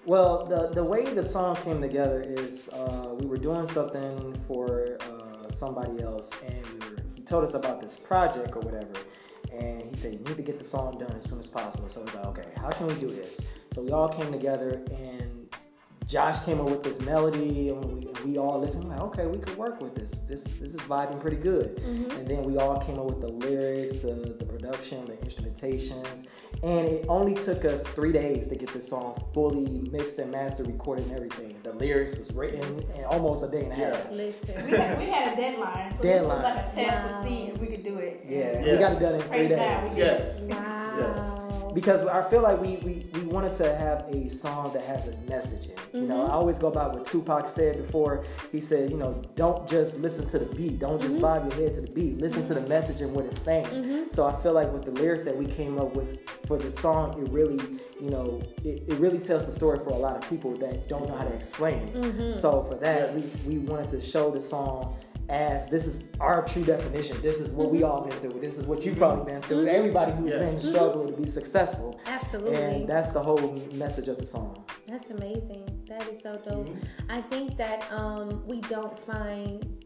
Well, 0.06 0.46
the 0.46 0.68
the 0.68 0.84
way 0.84 1.04
the 1.04 1.24
song 1.24 1.56
came 1.56 1.80
together 1.80 2.22
is 2.22 2.68
uh, 2.70 3.14
we 3.18 3.26
were 3.26 3.38
doing 3.38 3.66
something 3.66 4.34
for 4.46 4.98
uh, 5.00 5.48
somebody 5.50 6.02
else, 6.02 6.32
and 6.46 6.66
we 6.66 6.78
were, 6.90 6.96
he 7.14 7.22
told 7.22 7.42
us 7.44 7.54
about 7.54 7.80
this 7.80 7.96
project 7.96 8.54
or 8.54 8.60
whatever, 8.60 8.92
and 9.54 9.82
he 9.82 9.94
said 9.94 10.12
you 10.12 10.18
need 10.20 10.36
to 10.36 10.42
get 10.42 10.58
the 10.58 10.64
song 10.64 10.98
done 10.98 11.12
as 11.12 11.24
soon 11.24 11.38
as 11.38 11.48
possible. 11.48 11.88
So 11.88 12.02
we 12.02 12.10
thought, 12.10 12.26
okay, 12.26 12.48
how 12.56 12.70
can 12.70 12.86
we 12.86 12.94
do 12.94 13.08
this? 13.08 13.40
So 13.72 13.82
we 13.82 13.92
all 13.92 14.08
came 14.08 14.30
together, 14.32 14.82
and 14.92 15.48
Josh 16.06 16.40
came 16.40 16.60
up 16.60 16.66
with 16.68 16.82
this 16.82 17.00
melody, 17.00 17.70
and 17.70 17.84
we, 17.84 18.06
and 18.06 18.18
we 18.20 18.36
all 18.38 18.60
listened. 18.60 18.88
Like, 18.88 19.00
okay, 19.00 19.26
we 19.26 19.38
could 19.38 19.56
work 19.56 19.80
with 19.80 19.94
this. 19.94 20.12
This 20.28 20.44
this 20.44 20.74
is 20.74 20.80
vibing 20.82 21.18
pretty 21.18 21.38
good. 21.38 21.76
Mm-hmm. 21.76 22.10
And 22.12 22.28
then 22.28 22.42
we 22.44 22.58
all 22.58 22.78
came 22.80 22.98
up 22.98 23.06
with 23.06 23.20
the 23.20 23.28
lyrics, 23.28 23.96
the 23.96 24.36
the 24.38 24.44
production, 24.44 25.06
the 25.06 25.16
instrumentations, 25.16 26.26
and 26.62 26.86
it 26.86 27.06
only 27.08 27.34
took 27.34 27.64
us 27.64 27.88
three 27.88 28.12
days 28.12 28.46
to 28.48 28.54
get 28.56 28.72
this 28.72 28.88
song 28.88 29.22
fully 29.32 29.80
mixed 29.90 30.18
and 30.18 30.30
mastered, 30.30 30.66
recorded, 30.66 31.06
and 31.06 31.14
everything. 31.14 31.56
The 31.62 31.72
lyrics 31.74 32.16
was 32.16 32.32
written 32.32 32.84
in 32.96 33.04
almost 33.04 33.42
a 33.44 33.48
day 33.48 33.62
and 33.64 33.72
a 33.72 33.74
half. 33.74 34.10
Listen. 34.10 34.64
We 34.66 34.76
had, 34.76 34.98
we 34.98 35.04
had 35.06 35.32
a 35.32 35.40
deadline. 35.40 35.96
So 35.96 36.02
Deadline. 36.02 36.42
This 36.42 36.46
was 36.46 36.56
like 36.56 36.72
a 36.72 36.74
test 36.74 37.12
Wow. 37.12 37.22
to 37.22 37.28
see 37.28 37.42
if 37.48 37.58
we 37.60 37.66
could 37.68 37.82
do 37.84 37.96
it. 37.98 38.24
Yeah, 38.28 38.62
Yeah. 38.64 38.72
we 38.72 38.78
got 38.78 38.92
it 38.92 39.00
done 39.00 39.14
in 39.14 39.20
three 39.20 39.46
Praise 39.46 39.48
days. 39.48 39.94
did. 39.96 39.98
Yes. 39.98 40.40
Wow. 40.42 41.33
Because 41.74 42.02
I 42.04 42.22
feel 42.22 42.42
like 42.42 42.60
we, 42.60 42.76
we, 42.76 43.06
we 43.12 43.20
wanted 43.22 43.52
to 43.54 43.74
have 43.74 44.08
a 44.08 44.28
song 44.28 44.72
that 44.72 44.84
has 44.84 45.08
a 45.08 45.18
message 45.22 45.66
in 45.66 45.72
it. 45.72 45.80
You 45.92 46.02
know, 46.02 46.18
mm-hmm. 46.18 46.30
I 46.30 46.34
always 46.34 46.58
go 46.58 46.70
by 46.70 46.86
what 46.86 47.04
Tupac 47.04 47.48
said 47.48 47.76
before. 47.76 48.24
He 48.52 48.60
said, 48.60 48.90
you 48.90 48.96
know, 48.96 49.22
don't 49.34 49.68
just 49.68 49.98
listen 50.00 50.26
to 50.28 50.38
the 50.38 50.46
beat. 50.46 50.78
Don't 50.78 51.00
just 51.00 51.16
mm-hmm. 51.16 51.22
bob 51.22 51.52
your 51.52 51.60
head 51.60 51.74
to 51.74 51.80
the 51.82 51.90
beat. 51.90 52.18
Listen 52.18 52.46
to 52.46 52.54
the 52.54 52.60
message 52.62 53.00
and 53.00 53.12
what 53.12 53.24
it's 53.24 53.38
saying. 53.38 53.66
Mm-hmm. 53.66 54.08
So 54.08 54.26
I 54.26 54.40
feel 54.42 54.52
like 54.52 54.72
with 54.72 54.84
the 54.84 54.92
lyrics 54.92 55.22
that 55.24 55.36
we 55.36 55.46
came 55.46 55.78
up 55.78 55.94
with 55.94 56.18
for 56.46 56.56
the 56.56 56.70
song, 56.70 57.20
it 57.20 57.30
really, 57.30 57.62
you 58.00 58.10
know, 58.10 58.40
it, 58.64 58.84
it 58.88 58.98
really 58.98 59.18
tells 59.18 59.44
the 59.44 59.52
story 59.52 59.78
for 59.78 59.90
a 59.90 59.96
lot 59.96 60.16
of 60.16 60.28
people 60.30 60.56
that 60.58 60.88
don't 60.88 61.08
know 61.08 61.16
how 61.16 61.24
to 61.24 61.34
explain 61.34 61.88
it. 61.94 62.32
So 62.32 62.62
for 62.64 62.76
that, 62.76 62.94
Yes. 62.94 63.36
we, 63.44 63.58
we 63.58 63.58
wanted 63.58 63.90
to 63.90 64.00
show 64.00 64.30
the 64.30 64.40
song 64.40 64.96
as 65.28 65.66
this 65.68 65.86
is 65.86 66.08
our 66.20 66.44
true 66.44 66.64
definition. 66.64 67.20
This 67.22 67.40
is 67.40 67.52
what 67.52 67.70
we 67.70 67.78
Mm-hmm. 67.78 67.86
all 67.90 68.00
been 68.02 68.18
through. 68.20 68.40
This 68.40 68.58
is 68.58 68.66
what 68.66 68.84
you've 68.84 68.98
probably 68.98 69.32
been 69.32 69.42
through. 69.42 69.66
Everybody 69.68 70.12
who's 70.12 70.32
Yes. 70.32 70.50
been 70.50 70.60
struggling 70.60 71.06
to 71.08 71.12
be 71.14 71.26
successful. 71.26 71.98
Absolutely. 72.06 72.54
And 72.56 72.88
that's 72.88 73.10
the 73.10 73.22
whole 73.22 73.52
message 73.72 74.08
of 74.08 74.18
the 74.18 74.26
song. 74.26 74.64
That's 74.86 75.08
amazing. 75.10 75.84
That 75.88 76.06
is 76.08 76.22
so 76.22 76.32
dope. 76.48 76.66
Mm-hmm. 76.68 77.10
I 77.10 77.20
think 77.22 77.56
that 77.56 77.90
um, 77.92 78.46
we 78.46 78.60
don't 78.62 78.98
find 79.06 79.82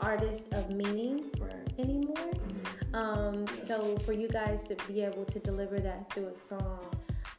artists 0.00 0.46
of 0.52 0.70
meaning 0.70 1.30
Right. 1.40 1.52
anymore. 1.78 2.14
Mm-hmm. 2.16 2.94
Um, 2.94 3.46
so 3.46 3.96
for 3.98 4.12
you 4.12 4.28
guys 4.28 4.62
to 4.68 4.76
be 4.92 5.02
able 5.02 5.24
to 5.26 5.38
deliver 5.38 5.78
that 5.80 6.12
through 6.12 6.26
a 6.26 6.36
song, 6.36 6.80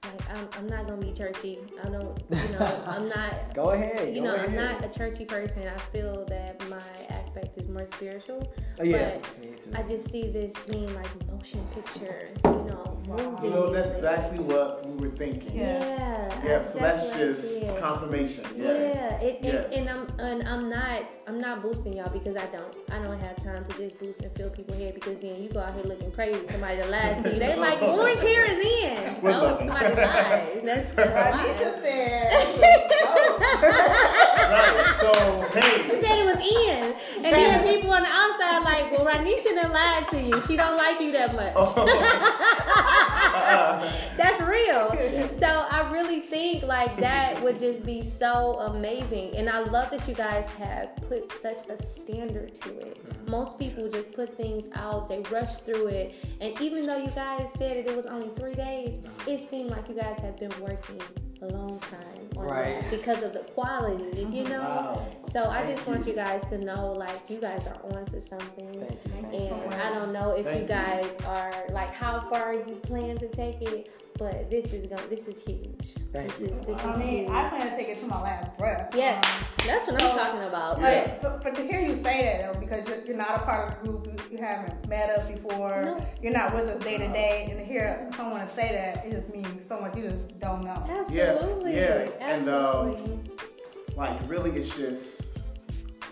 like 0.03 0.29
I'm, 0.37 0.49
I'm 0.57 0.67
not 0.67 0.87
gonna 0.87 1.01
be 1.01 1.11
churchy. 1.11 1.59
I 1.83 1.87
don't, 1.89 2.17
you 2.29 2.49
know, 2.59 2.83
I'm 2.87 3.07
not. 3.09 3.53
Go 3.53 3.71
ahead. 3.71 4.13
You 4.13 4.21
go 4.21 4.27
know, 4.27 4.35
ahead. 4.35 4.49
I'm 4.49 4.55
not 4.55 4.83
a 4.85 4.89
churchy 4.89 5.25
person. 5.25 5.67
I 5.67 5.77
feel 5.91 6.25
that 6.25 6.61
my 6.69 6.81
aspect 7.09 7.57
is 7.57 7.67
more 7.67 7.87
spiritual. 7.87 8.51
Oh, 8.79 8.83
yeah. 8.83 9.17
But 9.17 9.39
Me 9.41 9.55
too. 9.57 9.71
I 9.75 9.83
just 9.83 10.09
see 10.11 10.29
this 10.29 10.53
being 10.71 10.93
like 10.95 11.27
motion 11.31 11.65
picture, 11.73 12.29
you 12.45 12.51
know, 12.51 12.97
movie. 13.07 13.47
You 13.47 13.53
know, 13.53 13.71
that's 13.71 13.87
music. 13.93 14.03
exactly 14.11 14.39
what 14.39 14.85
we 14.85 15.07
were 15.07 15.15
thinking. 15.15 15.55
Yeah. 15.55 15.79
Yeah. 15.79 16.29
Yeah, 16.45 16.63
so 16.63 16.79
that's 16.79 17.05
what 17.09 17.17
just 17.17 17.79
confirmation. 17.79 18.45
Yeah, 18.57 18.63
Yeah. 18.65 19.19
it, 19.21 19.35
and, 19.37 19.45
Yes. 19.45 19.73
and 19.77 19.89
I'm 19.89 20.19
and 20.19 20.47
I'm 20.49 20.69
not 20.69 21.03
I'm 21.25 21.39
not 21.39 21.61
boosting 21.61 21.93
y'all 21.93 22.09
because 22.09 22.35
I 22.35 22.45
don't 22.47 22.75
I 22.91 22.99
don't 22.99 23.17
have 23.17 23.41
time 23.43 23.63
to 23.63 23.73
just 23.77 23.97
boost 23.97 24.19
and 24.21 24.35
fill 24.35 24.49
people 24.49 24.75
here 24.75 24.91
because 24.93 25.17
then 25.19 25.41
you 25.41 25.47
go 25.49 25.59
out 25.61 25.73
here 25.73 25.83
looking 25.85 26.11
crazy. 26.11 26.45
Somebody 26.47 26.75
that 26.77 26.89
lies 26.89 27.23
to 27.23 27.33
you. 27.33 27.39
They 27.39 27.55
like 27.55 27.81
orange 27.81 28.19
hair 28.19 28.43
is 28.45 28.83
in. 28.83 29.21
We're 29.21 29.31
no, 29.31 29.43
looking. 29.43 29.69
somebody 29.69 29.95
lied. 29.95 30.61
That's 30.65 30.95
that's 30.95 30.97
a 30.97 31.01
lie. 31.13 31.31
Ranisha 31.31 31.81
said, 31.81 32.59
Right. 34.51 34.95
So 34.99 35.11
He 35.53 35.59
hey, 35.59 36.01
said 36.01 36.19
it 36.19 36.25
was 36.25 36.41
in, 36.67 36.93
and 37.23 37.33
then 37.33 37.63
people 37.65 37.91
on 37.91 38.01
the 38.03 38.09
outside 38.09 38.59
like, 38.63 38.91
well, 38.91 39.05
Ranisha 39.05 39.55
done 39.55 39.71
lied 39.71 40.07
to 40.09 40.19
you. 40.21 40.41
She 40.41 40.57
don't 40.57 40.75
like 40.75 40.99
you 40.99 41.11
that 41.13 41.33
much. 41.35 41.53
Oh. 41.55 43.19
That's 44.17 44.41
real. 44.41 44.89
So 45.39 45.67
I 45.69 45.89
really 45.91 46.19
think 46.19 46.63
like 46.63 46.95
that 46.99 47.41
would 47.41 47.59
just 47.59 47.83
be 47.85 48.03
so 48.03 48.59
amazing. 48.59 49.35
And 49.35 49.49
I 49.49 49.59
love 49.59 49.89
that 49.91 50.07
you 50.07 50.13
guys 50.13 50.45
have 50.59 50.95
put 51.07 51.31
such 51.31 51.67
a 51.67 51.81
standard 51.81 52.53
to 52.55 52.79
it. 52.79 53.27
Most 53.27 53.57
people 53.57 53.89
just 53.89 54.13
put 54.13 54.37
things 54.37 54.67
out, 54.75 55.09
they 55.09 55.21
rush 55.31 55.55
through 55.57 55.87
it. 55.87 56.15
And 56.41 56.59
even 56.61 56.85
though 56.85 56.97
you 56.97 57.09
guys 57.09 57.47
said 57.57 57.77
that 57.77 57.89
it 57.89 57.95
was 57.95 58.05
only 58.05 58.29
three 58.35 58.55
days, 58.55 58.99
it 59.27 59.49
seemed 59.49 59.71
like 59.71 59.89
you 59.89 59.95
guys 59.95 60.19
have 60.19 60.37
been 60.37 60.53
working 60.61 61.01
a 61.43 61.47
long 61.53 61.79
time 61.79 62.29
on 62.37 62.45
Right. 62.45 62.81
that 62.81 62.91
because 62.91 63.23
of 63.23 63.33
the 63.33 63.51
quality, 63.53 64.03
you 64.21 64.25
mm-hmm. 64.25 64.49
know? 64.49 64.61
Wow. 64.61 65.07
So 65.31 65.49
I 65.49 65.63
Thank 65.63 65.75
just 65.75 65.87
want 65.87 66.01
you. 66.01 66.11
you 66.11 66.15
guys 66.15 66.43
to 66.49 66.57
know 66.57 66.91
like 66.91 67.29
you 67.29 67.39
guys 67.39 67.67
are 67.67 67.79
on 67.91 68.05
to 68.05 68.21
something. 68.21 68.73
Thank 68.73 68.91
you. 69.05 69.11
Thank 69.11 69.33
you. 69.33 69.55
And 69.71 69.73
I 69.75 69.89
don't 69.89 70.13
know 70.13 70.31
if 70.31 70.45
Thank 70.45 70.55
you 70.55 70.61
you. 70.63 70.67
guys 70.67 71.09
are 71.25 71.65
like 71.71 71.93
how 71.93 72.27
far 72.29 72.53
you 72.53 72.75
plan 72.83 73.17
to 73.17 73.27
take 73.29 73.61
it, 73.61 73.89
but 74.17 74.49
this 74.49 74.71
is 74.73 74.85
going 74.87 75.09
this 75.09 75.27
is 75.27 75.41
huge. 75.43 75.95
Thank 76.11 76.29
this 76.37 76.39
you. 76.39 76.47
Is, 76.47 76.65
this 76.67 76.77
I 76.79 76.93
is 76.93 76.99
mean, 76.99 77.17
huge. 77.25 77.29
I 77.29 77.49
plan 77.49 77.69
to 77.69 77.75
take 77.75 77.89
it 77.89 77.99
to 78.01 78.07
my 78.07 78.21
last 78.21 78.57
breath. 78.57 78.93
Yes, 78.95 79.25
Um, 79.25 79.45
that's 79.65 79.91
what 79.91 80.01
I'm 80.03 80.17
talking 80.17 80.43
about. 80.43 80.79
Yeah. 80.79 80.89
Yes. 80.91 81.19
But, 81.21 81.43
but 81.43 81.55
to 81.55 81.63
hear 81.63 81.79
you 81.81 81.95
say 81.95 82.23
that 82.23 82.53
though, 82.53 82.59
because 82.59 82.87
you're, 82.87 83.03
you're 83.05 83.17
not 83.17 83.37
a 83.37 83.39
part 83.39 83.69
of 83.71 83.83
the 83.83 83.89
group, 83.89 84.07
you, 84.31 84.37
you 84.37 84.43
haven't 84.43 84.87
met 84.87 85.09
us 85.09 85.27
before, 85.29 85.83
No. 85.97 86.05
you're 86.21 86.33
not 86.33 86.53
with 86.53 86.67
us 86.67 86.83
day 86.83 86.97
to 86.97 87.07
day, 87.09 87.47
and 87.49 87.59
to 87.59 87.65
hear 87.65 88.09
someone 88.15 88.47
say 88.49 88.69
that, 88.73 89.05
it 89.05 89.11
just 89.11 89.29
means 89.33 89.67
so 89.67 89.79
much 89.79 89.95
you 89.95 90.09
just 90.09 90.39
don't 90.39 90.63
know. 90.63 90.85
Absolutely. 90.89 91.75
yeah, 91.75 92.09
and, 92.19 92.47
um, 92.49 93.23
like 93.95 94.19
really, 94.27 94.51
it's 94.51 94.75
just 94.77 95.39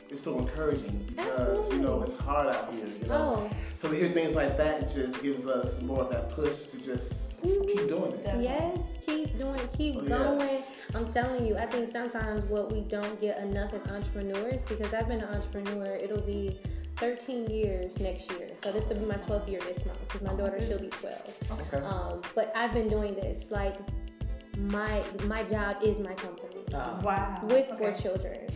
it's 0.10 0.22
so 0.24 0.38
encouraging 0.40 1.06
because 1.08 1.28
Absolutely. 1.40 1.76
you 1.78 1.82
know 1.84 2.02
it's 2.04 2.18
hard 2.18 2.48
out 2.54 2.74
here. 2.74 2.86
You 3.02 3.08
know, 3.08 3.50
oh, 3.50 3.56
so 3.74 3.90
to 3.90 3.96
hear 3.96 4.12
things 4.12 4.36
like 4.36 4.58
that 4.58 4.84
it 4.84 4.94
just 4.94 5.22
gives 5.24 5.46
us 5.48 5.82
more 5.82 6.02
of 6.04 6.10
that 6.12 6.32
push 6.32 6.66
to 6.68 6.78
just 6.84 7.31
keep 7.44 7.88
doing 7.88 8.12
it. 8.14 8.42
Yes. 8.42 8.78
Keep 9.06 9.38
doing. 9.38 9.60
Keep 9.78 9.96
Oh, 9.98 10.02
yeah. 10.04 10.10
going. 10.10 10.64
I'm 10.96 11.12
telling 11.14 11.46
you. 11.46 11.58
I 11.58 11.66
think 11.66 11.92
sometimes 11.92 12.44
what 12.46 12.72
we 12.72 12.82
don't 12.82 13.20
get 13.22 13.40
enough 13.40 13.74
as 13.74 13.86
entrepreneurs, 13.92 14.62
because 14.64 14.94
I've 14.94 15.08
been 15.08 15.22
an 15.22 15.34
entrepreneur. 15.34 15.96
It'll 15.96 16.22
be 16.22 16.60
13 16.98 17.50
years 17.50 18.00
next 18.00 18.30
year. 18.32 18.50
So 18.64 18.72
this 18.72 18.88
will 18.90 18.98
be 18.98 19.06
my 19.06 19.16
12th 19.16 19.50
year 19.50 19.60
this 19.62 19.84
month 19.86 20.00
because 20.08 20.22
my 20.22 20.36
daughter 20.36 20.64
she'll 20.66 20.78
be 20.80 20.90
12. 20.90 21.36
Okay. 21.74 21.78
Um, 21.86 22.22
but 22.36 22.52
I've 22.56 22.74
been 22.74 22.88
doing 22.90 23.16
this 23.16 23.50
like 23.52 23.78
my 24.58 25.04
my 25.26 25.44
job 25.44 25.78
is 25.82 26.00
my 26.00 26.14
company 26.14 26.64
Ah. 26.76 27.00
Wow. 27.04 27.40
with 27.44 27.68
four 27.78 27.94
children. 27.94 28.48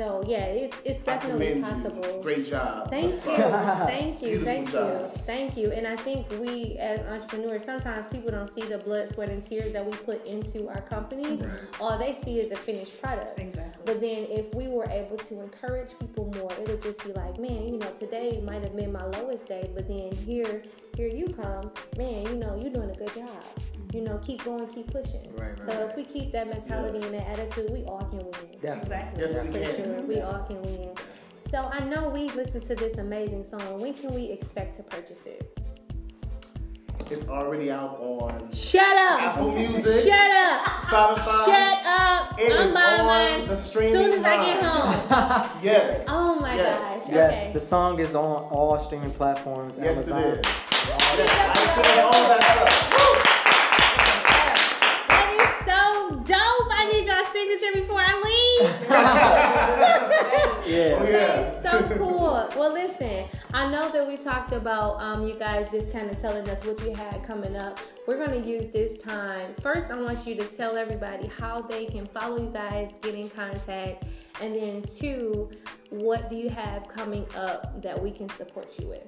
So 0.00 0.24
yeah, 0.26 0.46
it's 0.46 0.78
it's 0.82 1.00
definitely 1.00 1.48
commend 1.48 1.66
you. 1.66 1.90
possible. 1.90 2.22
Great 2.22 2.46
job. 2.46 2.88
Thank 2.88 3.10
Thus 3.10 3.26
you, 3.28 3.36
far. 3.36 3.86
thank 3.86 4.22
you, 4.22 4.42
thank 4.42 4.72
job. 4.72 5.02
you, 5.02 5.08
thank 5.08 5.56
you. 5.58 5.72
And 5.72 5.86
I 5.86 5.94
think 5.94 6.26
we 6.40 6.78
as 6.78 7.00
entrepreneurs, 7.00 7.64
sometimes 7.66 8.06
people 8.06 8.30
don't 8.30 8.48
see 8.48 8.62
the 8.62 8.78
blood, 8.78 9.10
sweat, 9.10 9.28
and 9.28 9.44
tears 9.44 9.74
that 9.74 9.84
we 9.84 9.92
put 9.92 10.24
into 10.24 10.68
our 10.68 10.80
companies. 10.80 11.42
All 11.82 11.98
they 11.98 12.14
see 12.24 12.40
is 12.40 12.50
a 12.50 12.56
finished 12.56 13.02
product. 13.02 13.38
Exactly. 13.38 13.82
But 13.84 14.00
then 14.00 14.26
if 14.30 14.54
we 14.54 14.68
were 14.68 14.88
able 14.88 15.18
to 15.18 15.42
encourage 15.42 15.90
people 15.98 16.32
more, 16.34 16.50
it 16.52 16.66
would 16.66 16.80
just 16.82 17.04
be 17.04 17.12
like, 17.12 17.38
man, 17.38 17.68
you 17.68 17.76
know, 17.76 17.92
today 17.98 18.40
might 18.42 18.62
have 18.62 18.74
been 18.74 18.92
my 18.92 19.04
lowest 19.04 19.44
day, 19.44 19.68
but 19.74 19.86
then 19.86 20.12
here, 20.12 20.62
here 20.96 21.08
you 21.08 21.26
come, 21.26 21.70
man, 21.98 22.24
you 22.24 22.36
know, 22.36 22.58
you're 22.58 22.72
doing 22.72 22.88
a 22.88 22.94
good 22.94 23.14
job. 23.14 23.28
You 23.92 24.02
know, 24.02 24.18
keep 24.18 24.44
going, 24.44 24.66
keep 24.68 24.86
pushing. 24.92 25.26
Right, 25.36 25.58
right, 25.58 25.64
so 25.66 25.72
if 25.88 25.96
we 25.96 26.04
keep 26.04 26.30
that 26.32 26.48
mentality 26.48 27.04
and 27.04 27.12
that 27.14 27.26
attitude, 27.28 27.70
we 27.70 27.82
all 27.84 28.02
can 28.04 28.18
win. 28.20 28.30
Definitely. 28.62 28.80
Exactly. 28.82 29.22
Yes, 29.22 29.44
we 29.46 29.52
For 29.52 29.58
can. 29.58 29.84
sure, 29.84 30.02
we 30.02 30.20
all 30.20 30.44
can 30.44 30.62
win. 30.62 30.94
So 31.50 31.58
I 31.72 31.80
know 31.80 32.08
we 32.08 32.28
listened 32.30 32.64
to 32.66 32.76
this 32.76 32.98
amazing 32.98 33.46
song. 33.50 33.80
When 33.80 33.92
can 33.94 34.14
we 34.14 34.26
expect 34.30 34.76
to 34.76 34.84
purchase 34.84 35.26
it? 35.26 35.58
It's 37.10 37.28
already 37.28 37.72
out 37.72 37.98
on 38.00 38.52
Shut 38.52 38.82
up! 38.96 39.20
Apple 39.20 39.52
Music, 39.52 40.08
Shut 40.08 40.30
up! 40.30 40.64
Spotify. 40.76 41.44
Shut 41.46 41.78
up! 41.84 42.38
It 42.38 42.52
I'm 42.52 42.68
is 42.68 42.74
buying 42.74 43.00
on 43.00 43.06
mine 43.06 43.46
the 43.48 43.52
as 43.54 43.64
streaming 43.68 43.94
soon 43.94 44.12
as 44.12 44.22
I 44.24 44.36
get 44.44 44.62
home. 44.62 45.60
Yes. 45.64 46.04
Oh 46.06 46.38
my 46.40 46.54
yes. 46.54 46.78
gosh. 46.78 47.12
Yes, 47.12 47.40
Okay. 47.42 47.52
the 47.54 47.60
song 47.60 47.98
is 47.98 48.14
on 48.14 48.44
all 48.44 48.78
streaming 48.78 49.10
platforms. 49.10 49.80
Yes, 49.82 50.08
Amazon. 50.08 50.22
it 50.22 50.46
is. 50.46 50.52
Yes, 51.18 51.30
iTunes, 51.56 52.04
all 52.04 52.12
that 52.28 52.42
stuff. 52.44 53.29
Yeah. 60.66 60.98
Oh, 61.00 61.08
yeah. 61.08 61.62
So 61.62 61.96
cool. 61.96 62.48
Well, 62.56 62.72
listen, 62.72 63.24
I 63.52 63.68
know 63.70 63.90
that 63.90 64.06
we 64.06 64.16
talked 64.16 64.52
about 64.52 65.00
um, 65.00 65.26
you 65.26 65.34
guys 65.36 65.70
just 65.70 65.90
kind 65.90 66.08
of 66.10 66.18
telling 66.20 66.48
us 66.48 66.64
what 66.64 66.80
you 66.84 66.94
had 66.94 67.26
coming 67.26 67.56
up. 67.56 67.80
We're 68.06 68.24
going 68.24 68.40
to 68.40 68.48
use 68.48 68.70
this 68.70 69.00
time. 69.02 69.54
First, 69.62 69.90
I 69.90 70.00
want 70.00 70.26
you 70.26 70.36
to 70.36 70.44
tell 70.44 70.76
everybody 70.76 71.26
how 71.26 71.62
they 71.62 71.86
can 71.86 72.06
follow 72.06 72.38
you 72.40 72.50
guys, 72.50 72.92
get 73.02 73.14
in 73.14 73.30
contact, 73.30 74.04
and 74.40 74.54
then 74.54 74.82
two, 74.82 75.50
what 75.90 76.30
do 76.30 76.36
you 76.36 76.50
have 76.50 76.86
coming 76.88 77.26
up 77.34 77.82
that 77.82 78.00
we 78.00 78.10
can 78.12 78.28
support 78.28 78.78
you 78.78 78.88
with? 78.88 79.06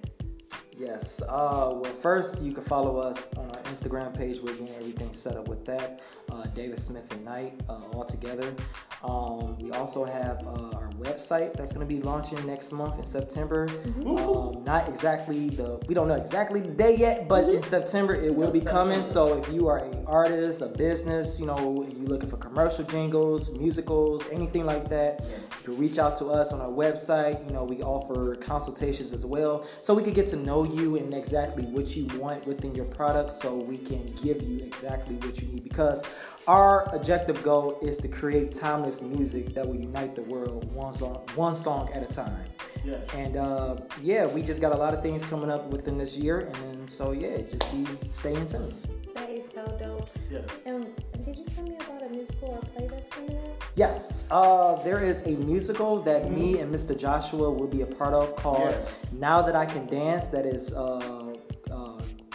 Yes. 0.77 1.23
Uh, 1.23 1.71
well, 1.75 1.85
first, 1.85 2.43
you 2.43 2.53
can 2.53 2.63
follow 2.65 2.99
us 2.99 3.29
on 3.37 3.51
our 3.51 3.63
Instagram 3.65 4.17
page. 4.17 4.41
We're 4.41 4.55
getting 4.55 4.75
everything 4.75 5.13
set 5.13 5.37
up 5.37 5.47
with 5.47 5.65
that. 5.67 6.01
Uh, 6.31 6.47
Davis 6.47 6.85
Smith 6.85 7.13
and 7.13 7.25
Knight, 7.25 7.61
uh, 7.69 7.83
all 7.93 8.05
together. 8.05 8.53
Um, 9.03 9.59
we 9.59 9.73
also 9.73 10.05
have 10.05 10.47
uh, 10.47 10.77
our 10.77 10.91
website 10.99 11.55
that's 11.55 11.73
going 11.73 11.87
to 11.87 11.93
be 11.93 12.01
launching 12.01 12.45
next 12.47 12.71
month 12.71 12.99
in 12.99 13.07
September. 13.07 13.69
Um, 14.07 14.63
not 14.65 14.89
exactly 14.89 15.49
the, 15.49 15.81
we 15.89 15.95
don't 15.95 16.07
know 16.07 16.15
exactly 16.15 16.61
the 16.61 16.69
day 16.69 16.97
yet, 16.97 17.27
but 17.29 17.49
in 17.49 17.63
September 17.63 18.15
it 18.15 18.33
will 18.33 18.53
be 18.53 18.61
coming. 18.61 19.03
So 19.03 19.37
if 19.39 19.53
you 19.53 19.67
are 19.67 19.79
an 19.79 20.05
artist, 20.07 20.63
a 20.63 20.69
business, 20.69 21.41
you 21.41 21.47
know, 21.47 21.83
and 21.83 21.99
you're 21.99 22.09
looking 22.09 22.31
for 22.31 22.37
commercial 22.37 22.85
jingles, 22.85 23.51
musicals, 23.51 24.25
anything 24.31 24.65
like 24.65 24.89
that, 24.91 25.25
you 25.25 25.65
can 25.65 25.77
reach 25.79 25.99
out 25.99 26.15
to 26.17 26.27
us 26.27 26.53
on 26.53 26.61
our 26.61 26.69
website. 26.69 27.45
You 27.47 27.53
know, 27.53 27.65
we 27.65 27.83
offer 27.83 28.37
consultations 28.37 29.13
as 29.13 29.27
well, 29.27 29.67
so 29.81 29.95
we 29.95 30.03
can 30.03 30.13
get 30.13 30.29
to 30.29 30.37
know 30.37 30.63
you 30.63 30.97
and 30.97 31.13
exactly 31.13 31.65
what 31.65 31.97
you 31.97 32.07
want 32.19 32.47
within 32.47 32.75
your 32.75 32.87
product, 32.87 33.33
so 33.33 33.55
we 33.55 33.79
can 33.79 34.07
give 34.23 34.43
you 34.43 34.63
exactly 34.65 35.17
what 35.17 35.41
you 35.43 35.49
need. 35.49 35.65
Because 35.65 36.05
our 36.47 36.95
objective 36.95 37.43
goal 37.43 37.79
is 37.83 37.97
to 37.99 38.09
create 38.09 38.53
timeless 38.53 38.92
music 39.01 39.55
that 39.55 39.67
will 39.67 39.77
unite 39.77 40.15
the 40.15 40.23
world 40.23 40.71
one 40.75 40.93
song, 40.93 41.27
one 41.37 41.55
song 41.55 41.89
at 41.95 42.03
a 42.03 42.07
time. 42.07 42.45
Yes. 42.85 43.07
And 43.15 43.37
uh, 43.37 43.77
yeah, 44.03 44.27
we 44.27 44.43
just 44.43 44.61
got 44.61 44.73
a 44.73 44.77
lot 44.77 44.93
of 44.93 45.03
things 45.03 45.25
coming 45.25 45.51
up 45.51 45.69
within 45.69 45.97
this 45.97 46.17
year, 46.17 46.41
and 46.41 46.55
then, 46.57 46.89
so 46.89 47.13
yeah, 47.13 47.39
just 47.43 47.71
be 47.73 47.87
stay 48.11 48.35
in 48.35 48.47
tune. 48.47 48.75
That 49.15 49.31
is 49.31 49.45
so 49.55 49.65
dope. 49.81 50.11
Yes. 50.31 50.45
And 50.67 50.91
did 51.25 51.37
you 51.37 51.45
tell 51.45 51.65
me 51.65 51.77
about 51.77 52.03
a 52.03 52.09
musical 52.09 52.49
or 52.49 52.59
play 52.59 52.87
that's 52.89 53.09
coming 53.15 53.37
up? 53.39 53.63
Yes, 53.75 54.27
uh, 54.31 54.75
there 54.83 55.03
is 55.03 55.23
a 55.27 55.31
musical 55.31 56.03
that 56.03 56.31
me 56.31 56.59
and 56.59 56.75
Mr. 56.75 56.99
Joshua 56.99 57.51
will 57.51 57.69
be 57.69 57.83
a 57.83 57.87
part 57.87 58.15
of 58.15 58.35
called 58.37 58.71
Yes. 58.71 59.13
Now 59.13 59.41
That 59.43 59.55
I 59.55 59.65
Can 59.65 59.87
Dance. 59.87 60.27
That 60.27 60.45
is 60.45 60.75
uh, 60.75 61.22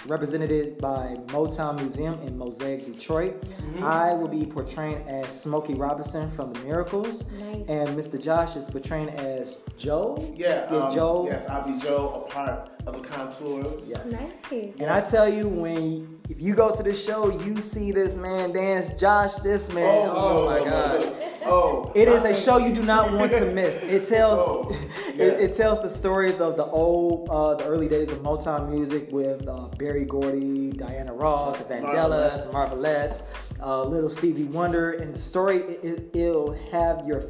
represented 0.07 0.77
by 0.77 1.17
Motown 1.27 1.77
Museum 1.77 2.19
in 2.21 2.37
Mosaic, 2.37 2.85
Detroit. 2.85 3.41
Mm-hmm. 3.41 3.83
I 3.83 4.13
will 4.13 4.27
be 4.27 4.45
portraying 4.45 5.03
as 5.07 5.31
Smokey 5.39 5.75
Robinson 5.75 6.29
from 6.29 6.53
The 6.53 6.59
Miracles, 6.61 7.29
Nice. 7.31 7.65
and 7.67 7.89
Mr. 7.89 8.21
Josh 8.21 8.55
is 8.55 8.69
portraying 8.69 9.09
as 9.09 9.59
Joe. 9.77 10.17
Yeah, 10.35 10.71
yeah, 10.71 10.77
um, 10.77 10.91
Joe. 10.91 11.27
Yes, 11.29 11.49
I'll 11.49 11.65
be 11.65 11.79
Joe, 11.79 12.25
a 12.27 12.31
part 12.31 12.69
of 12.85 13.01
the 13.01 13.07
Contours. 13.07 13.89
Yes. 13.89 14.37
Nice. 14.51 14.75
And 14.79 14.89
I 14.89 15.01
tell 15.01 15.31
you, 15.31 15.47
when 15.47 16.19
if 16.29 16.41
you 16.41 16.53
go 16.55 16.75
to 16.75 16.83
the 16.83 16.93
show, 16.93 17.29
you 17.43 17.61
see 17.61 17.91
this 17.91 18.17
man 18.17 18.51
dance, 18.53 18.99
Josh. 18.99 19.35
This 19.35 19.71
man, 19.73 20.09
oh, 20.11 20.45
my 20.45 20.59
gosh. 20.59 21.03
Oh, 21.49 21.91
it 21.95 22.07
is 22.07 22.23
a 22.23 22.35
show 22.35 22.57
you 22.57 22.73
do 22.73 22.83
not 22.83 23.13
want 23.13 23.31
to 23.33 23.45
miss. 23.53 23.81
It 23.83 24.05
tells 24.05 24.39
Oh, 24.39 24.69
it, 25.15 25.39
it 25.39 25.53
tells 25.55 25.81
the 25.81 25.89
stories 25.89 26.41
of 26.41 26.57
the 26.57 26.65
old, 26.65 27.29
uh, 27.29 27.55
the 27.55 27.65
early 27.65 27.87
days 27.87 28.11
of 28.11 28.19
Motown 28.19 28.69
music 28.69 29.07
with 29.11 29.47
uh, 29.47 29.67
Berry 29.77 30.05
Gordy, 30.05 30.71
Diana 30.71 31.13
Ross, 31.13 31.57
the 31.57 31.63
Vandellas, 31.65 32.51
Marvelettes, 32.51 33.23
uh, 33.61 33.83
Little 33.83 34.09
Stevie 34.09 34.43
Wonder, 34.45 34.91
and 34.93 35.13
the 35.13 35.19
story 35.19 35.57
it, 35.57 35.83
it, 35.83 36.15
it'll 36.15 36.53
have 36.71 37.05
your, 37.07 37.23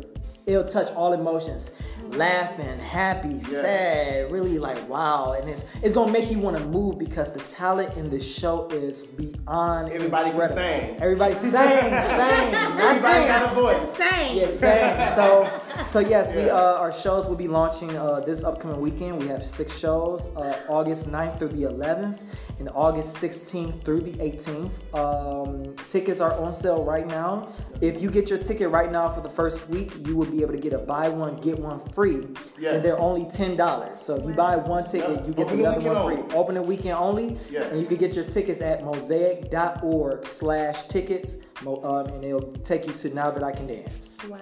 it'll 0.48 0.64
touch 0.64 0.92
all 0.96 1.14
emotions, 1.14 1.72
laughing, 2.12 2.80
happy, 2.80 3.40
sad, 3.42 4.32
really 4.32 4.58
like 4.58 4.88
wow, 4.90 5.34
and 5.34 5.48
it's 5.50 5.66
it's 5.84 5.94
gonna 5.94 6.12
make 6.12 6.32
you 6.32 6.40
want 6.40 6.58
to 6.58 6.66
move 6.66 6.98
because 6.98 7.34
the 7.34 7.42
talent 7.42 7.96
in 7.98 8.10
the 8.10 8.20
show 8.20 8.68
is 8.70 9.04
beyond 9.04 9.92
Everybody 9.92 10.32
can 10.32 10.42
incredible. 10.42 10.56
sing. 10.56 10.98
Everybody 11.02 11.34
sing, 11.36 11.52
sing, 11.52 11.92
not 11.92 12.80
Everybody 12.80 13.00
sing. 13.00 13.28
got 13.28 13.52
a 13.52 13.56
voice. 13.56 13.98
Same. 13.98 14.38
Yes, 14.38 14.60
same. 14.60 15.08
So, 15.16 15.62
so 15.86 16.00
yes, 16.00 16.34
we 16.34 16.50
uh, 16.50 16.58
our 16.80 16.92
shows 16.94 17.28
will 17.28 17.36
be 17.36 17.48
launching 17.50 17.96
uh, 17.98 18.22
this 18.22 18.44
upcoming 18.44 18.80
weekend. 18.80 19.20
We 19.20 19.28
have 19.28 19.46
six 19.46 19.78
shows: 19.78 20.28
uh, 20.38 20.62
August 20.70 21.10
9th 21.12 21.40
through 21.40 21.50
the 21.50 21.64
11th, 21.64 22.20
and 22.60 22.70
August 22.74 23.18
16th 23.18 23.84
through 23.84 24.02
the 24.02 24.14
18th. 24.14 24.72
Um, 24.96 25.76
tickets 25.90 26.22
are 26.22 26.34
on 26.40 26.54
sale 26.54 26.84
right 26.86 27.06
now. 27.08 27.50
If 27.82 28.02
you 28.02 28.10
get 28.10 28.30
your 28.30 28.40
ticket 28.40 28.70
right 28.70 28.92
now 28.92 29.12
for 29.12 29.22
the 29.22 29.30
first 29.30 29.70
week, 29.70 29.94
you 30.08 30.16
will 30.16 30.26
be 30.26 30.37
able 30.42 30.54
to 30.54 30.60
get 30.60 30.74
a 30.74 30.78
buy 30.80 31.10
one 31.10 31.36
get 31.38 31.60
one 31.60 31.80
free, 31.90 32.28
Yes. 32.60 32.76
and 32.76 32.84
they're 32.86 33.00
only 33.00 33.26
ten 33.26 33.56
dollars. 33.56 34.00
So 34.00 34.16
if 34.16 34.26
you 34.26 34.34
buy 34.34 34.56
one 34.56 34.86
ticket, 34.86 35.10
Yep. 35.10 35.28
you 35.28 35.34
get 35.34 35.46
Open 35.48 35.58
the 35.58 35.64
the 35.64 35.70
other 35.70 35.94
one 35.94 36.06
free. 36.16 36.24
only. 36.24 36.36
Open 36.36 36.56
the 36.56 36.62
weekend 36.62 36.98
only, 36.98 37.38
Yes. 37.50 37.66
and 37.72 37.80
you 37.80 37.86
can 37.88 37.98
get 37.98 38.16
your 38.16 38.26
tickets 38.26 38.62
at 38.62 38.84
mosaic.org/slash 38.84 40.86
tickets, 40.86 41.38
um, 41.66 42.06
and 42.08 42.24
it'll 42.26 42.52
take 42.64 42.86
you 42.88 42.94
to 42.94 43.14
Now 43.14 43.32
That 43.32 43.44
I 43.44 43.52
Can 43.52 43.68
Dance. 43.68 44.20
Wow. 44.28 44.38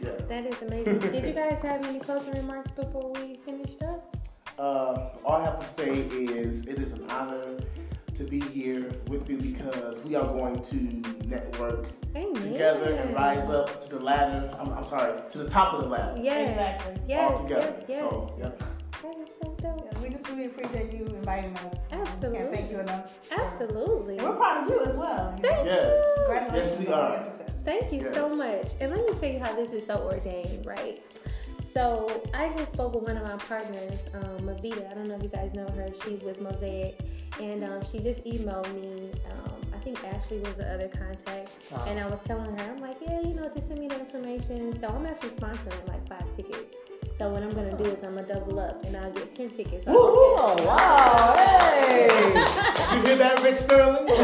Yeah. 0.00 0.10
That 0.28 0.46
is 0.46 0.60
amazing. 0.62 0.98
Did 1.00 1.24
you 1.24 1.32
guys 1.32 1.58
have 1.62 1.84
any 1.84 1.98
closing 1.98 2.34
remarks 2.34 2.70
before 2.72 3.12
we 3.14 3.38
finished 3.44 3.82
up? 3.82 4.16
Uh, 4.58 5.10
all 5.24 5.36
I 5.36 5.44
have 5.44 5.60
to 5.60 5.66
say 5.66 5.88
is 5.90 6.66
it 6.66 6.78
is 6.78 6.92
an 6.94 7.04
honor 7.10 7.56
to 8.18 8.24
be 8.24 8.40
here 8.40 8.90
with 9.06 9.30
you 9.30 9.36
because 9.38 10.04
we 10.04 10.16
are 10.16 10.26
going 10.26 10.60
to 10.60 10.76
network 11.26 11.86
Amen. 12.16 12.34
together 12.34 12.90
and 12.94 13.14
rise 13.14 13.48
up 13.48 13.80
to 13.84 13.90
the 13.96 14.00
ladder. 14.00 14.50
I'm, 14.58 14.72
I'm 14.72 14.84
sorry, 14.84 15.20
to 15.30 15.38
the 15.38 15.48
top 15.48 15.74
of 15.74 15.82
the 15.82 15.88
ladder. 15.88 16.20
Yes. 16.20 16.50
Exactly. 16.50 17.02
Yes. 17.06 17.32
all 17.32 17.42
together. 17.44 17.74
Yes. 17.78 17.84
Yes. 17.88 18.00
So, 18.00 18.34
yeah. 18.40 18.50
That 19.02 19.16
is 19.20 19.28
so 19.40 19.56
dope. 19.62 19.88
Yeah, 19.92 20.00
we 20.00 20.08
just 20.10 20.28
really 20.28 20.46
appreciate 20.46 20.92
you 20.92 21.06
inviting 21.06 21.56
us. 21.58 21.76
Absolutely. 21.92 22.38
Can't 22.38 22.52
thank 22.52 22.70
you 22.72 22.80
enough. 22.80 23.30
Absolutely. 23.30 24.18
And 24.18 24.26
we're 24.26 24.36
proud 24.36 24.64
of 24.64 24.68
you 24.70 24.84
as 24.84 24.96
well. 24.96 25.36
Thank 25.40 25.66
Yes. 25.66 25.94
you. 26.28 26.34
Yes, 26.58 26.78
we 26.80 26.88
are. 26.88 27.18
Thank 27.64 27.92
you 27.92 28.00
Yes. 28.02 28.14
so 28.14 28.34
much. 28.34 28.66
And 28.80 28.90
let 28.90 29.06
me 29.06 29.12
tell 29.20 29.30
you 29.30 29.38
how 29.38 29.54
this 29.54 29.70
is 29.72 29.86
so 29.86 30.08
ordained, 30.10 30.66
right? 30.66 31.00
So 31.74 32.22
I 32.34 32.48
just 32.56 32.72
spoke 32.72 32.94
with 32.94 33.04
one 33.04 33.16
of 33.16 33.22
my 33.24 33.36
partners, 33.36 34.00
um, 34.14 34.38
Mavita. 34.40 34.90
I 34.90 34.94
don't 34.94 35.06
know 35.06 35.16
if 35.16 35.22
you 35.22 35.28
guys 35.28 35.52
know 35.54 35.66
her. 35.76 35.86
She's 36.04 36.22
with 36.22 36.40
Mosaic, 36.40 36.98
and 37.40 37.62
um, 37.62 37.84
she 37.84 37.98
just 38.00 38.24
emailed 38.24 38.72
me. 38.74 39.12
Um, 39.30 39.60
I 39.74 39.78
think 39.78 40.02
Ashley 40.04 40.38
was 40.38 40.54
the 40.54 40.68
other 40.72 40.88
contact, 40.88 41.50
Uh-huh. 41.72 41.84
and 41.88 42.00
I 42.00 42.06
was 42.08 42.22
telling 42.24 42.56
her, 42.58 42.70
I'm 42.72 42.80
like, 42.80 42.96
yeah, 43.00 43.20
you 43.20 43.34
know, 43.34 43.48
just 43.52 43.68
send 43.68 43.78
me 43.80 43.86
the 43.88 43.98
information. 44.00 44.78
So 44.80 44.88
I'm 44.88 45.06
actually 45.06 45.28
sponsoring 45.30 45.86
like 45.88 46.06
five 46.08 46.24
tickets. 46.34 46.74
So 47.18 47.30
what 47.30 47.42
I'm 47.42 47.52
gonna 47.52 47.76
do 47.76 47.84
is 47.84 48.02
I'm 48.02 48.14
gonna 48.14 48.26
double 48.26 48.58
up, 48.60 48.84
and 48.84 48.96
I'll 48.96 49.10
get 49.12 49.34
ten 49.36 49.50
tickets. 49.50 49.86
off 49.86 49.94
Oh, 49.96 50.56
wow, 50.66 51.34
hey! 51.36 52.06
You 52.96 53.02
hear 53.04 53.16
that, 53.16 53.40
Rick 53.42 53.58
Sterling? 53.58 54.08
you 54.08 54.14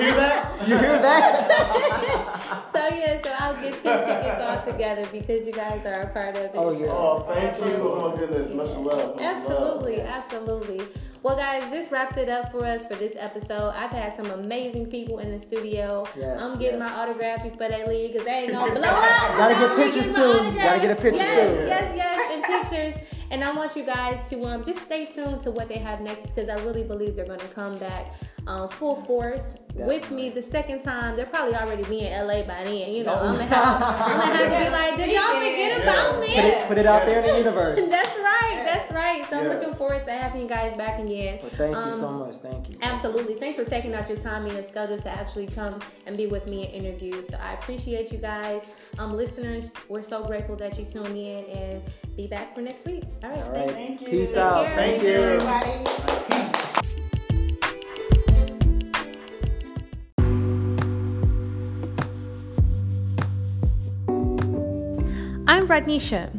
hear 0.00 0.14
that? 0.16 0.68
You 0.68 0.76
hear 0.78 0.98
that? 1.00 1.88
So 2.82 2.96
yeah, 2.96 3.22
so 3.22 3.34
I'll 3.38 3.54
get 3.62 3.80
ten 3.82 4.08
tickets 4.08 4.42
all 4.42 4.64
together 4.64 5.06
because 5.12 5.46
you 5.46 5.52
guys 5.52 5.86
are 5.86 6.02
a 6.02 6.06
part 6.08 6.30
of 6.30 6.36
it. 6.36 6.50
Oh, 6.54 6.72
yeah. 6.72 6.86
Oh, 6.88 7.24
thank 7.28 7.58
you. 7.58 7.76
Oh 7.80 8.10
my 8.10 8.18
goodness, 8.18 8.52
much 8.52 8.70
love. 8.70 9.14
Much 9.14 9.24
Absolutely, 9.24 9.98
love. 9.98 10.06
absolutely. 10.06 10.80
Well, 11.22 11.36
guys, 11.36 11.70
this 11.70 11.92
wraps 11.92 12.16
it 12.16 12.28
up 12.28 12.50
for 12.50 12.64
us 12.66 12.84
for 12.84 12.96
this 12.96 13.12
episode. 13.16 13.70
I've 13.76 13.92
had 13.92 14.16
some 14.16 14.26
amazing 14.32 14.86
people 14.86 15.20
in 15.20 15.30
the 15.30 15.46
studio. 15.46 16.08
Yes, 16.18 16.42
I'm 16.42 16.58
getting 16.58 16.80
yes. 16.80 16.96
my 16.96 17.02
autograph 17.04 17.44
before 17.44 17.68
they 17.68 17.86
leave 17.86 18.12
because 18.12 18.26
they 18.26 18.32
ain't 18.32 18.52
gonna 18.52 18.74
blow 18.80 18.88
up. 18.88 19.38
Gotta 19.38 19.54
get 19.54 19.76
pictures 19.76 20.16
too. 20.16 20.42
my 20.42 20.56
Gotta 20.56 20.80
get 20.80 20.90
a 20.90 21.00
picture 21.00 21.18
yes, 21.18 21.34
too. 21.36 21.66
Yes, 21.68 21.96
yes, 21.96 22.32
and 22.32 22.42
pictures. 22.42 23.02
And 23.30 23.44
I 23.44 23.52
want 23.52 23.76
you 23.76 23.84
guys 23.84 24.28
to 24.30 24.44
um 24.44 24.64
just 24.64 24.80
stay 24.80 25.06
tuned 25.06 25.40
to 25.42 25.52
what 25.52 25.68
they 25.68 25.78
have 25.78 26.00
next 26.00 26.22
because 26.22 26.48
I 26.48 26.56
really 26.64 26.82
believe 26.82 27.14
they're 27.14 27.24
gonna 27.24 27.48
come 27.54 27.78
back 27.78 28.06
um, 28.46 28.68
full 28.68 28.96
force 29.02 29.56
with 29.74 30.10
me 30.10 30.28
the 30.28 30.42
second 30.42 30.82
time. 30.82 31.16
They'll 31.16 31.26
probably 31.26 31.54
already 31.54 31.84
be 31.84 32.00
in 32.00 32.26
LA 32.26 32.42
by 32.42 32.64
then. 32.64 32.90
You 32.92 33.04
know. 33.04 33.14
I'm 33.14 33.32
gonna 33.32 33.44
have, 33.44 33.82
I'm 33.82 34.20
gonna 34.20 34.36
have 34.36 34.52
to 34.52 34.64
be 34.64 34.70
like, 34.78 34.96
did 34.96 35.12
y'all 35.14 35.34
forget 35.40 35.82
about 35.82 36.20
me? 36.20 36.26
Put 36.34 36.44
it, 36.44 36.68
put 36.68 36.78
it 36.78 36.86
out 36.86 37.06
there 37.06 37.20
in 37.20 37.26
the 37.30 37.38
universe. 37.38 37.88
That's 37.90 38.18
right. 38.18 38.62
That's 38.64 38.92
right. 38.92 39.24
So 39.30 39.38
I'm 39.38 39.44
Yes. 39.46 39.54
looking 39.54 39.74
forward 39.74 40.04
to 40.06 40.12
having 40.12 40.42
you 40.42 40.48
guys 40.48 40.76
back 40.76 41.00
again. 41.00 41.38
Well, 41.42 41.50
thank 41.56 41.74
you 41.76 41.82
Um, 41.82 41.90
so 41.90 42.10
much. 42.10 42.36
Thank 42.36 42.68
you. 42.68 42.76
Absolutely. 42.82 43.34
Thanks 43.34 43.56
for 43.58 43.64
taking 43.64 43.94
out 43.94 44.08
your 44.08 44.18
time 44.18 44.46
in 44.46 44.54
your 44.54 44.64
schedule 44.64 44.98
to 44.98 45.08
actually 45.10 45.46
come 45.46 45.80
and 46.06 46.16
be 46.16 46.26
with 46.26 46.46
me 46.46 46.66
and 46.66 46.84
interview. 46.84 47.24
So 47.30 47.38
I 47.42 47.54
appreciate 47.54 48.12
you 48.12 48.18
guys. 48.18 48.60
Um, 48.98 49.12
listeners, 49.16 49.72
we're 49.88 50.02
so 50.02 50.24
grateful 50.24 50.56
that 50.56 50.78
you 50.78 50.84
tuned 50.84 51.16
in 51.16 51.44
and 51.46 51.82
be 52.16 52.26
back 52.26 52.54
for 52.54 52.60
next 52.60 52.84
week. 52.84 53.04
All 53.22 53.30
right. 53.30 53.38
All 53.38 53.52
right. 53.52 53.70
Thank 53.70 54.02
you. 54.02 54.08
Peace 54.08 54.34
Take 54.34 54.42
out. 54.42 54.66
care. 54.66 54.76
Thank 54.76 54.90
Thank 55.00 55.02
you. 55.04 55.08
you. 55.08 55.22
Everybody. 55.22 56.51
I'm 65.52 65.68
Radnisha. 65.68 66.32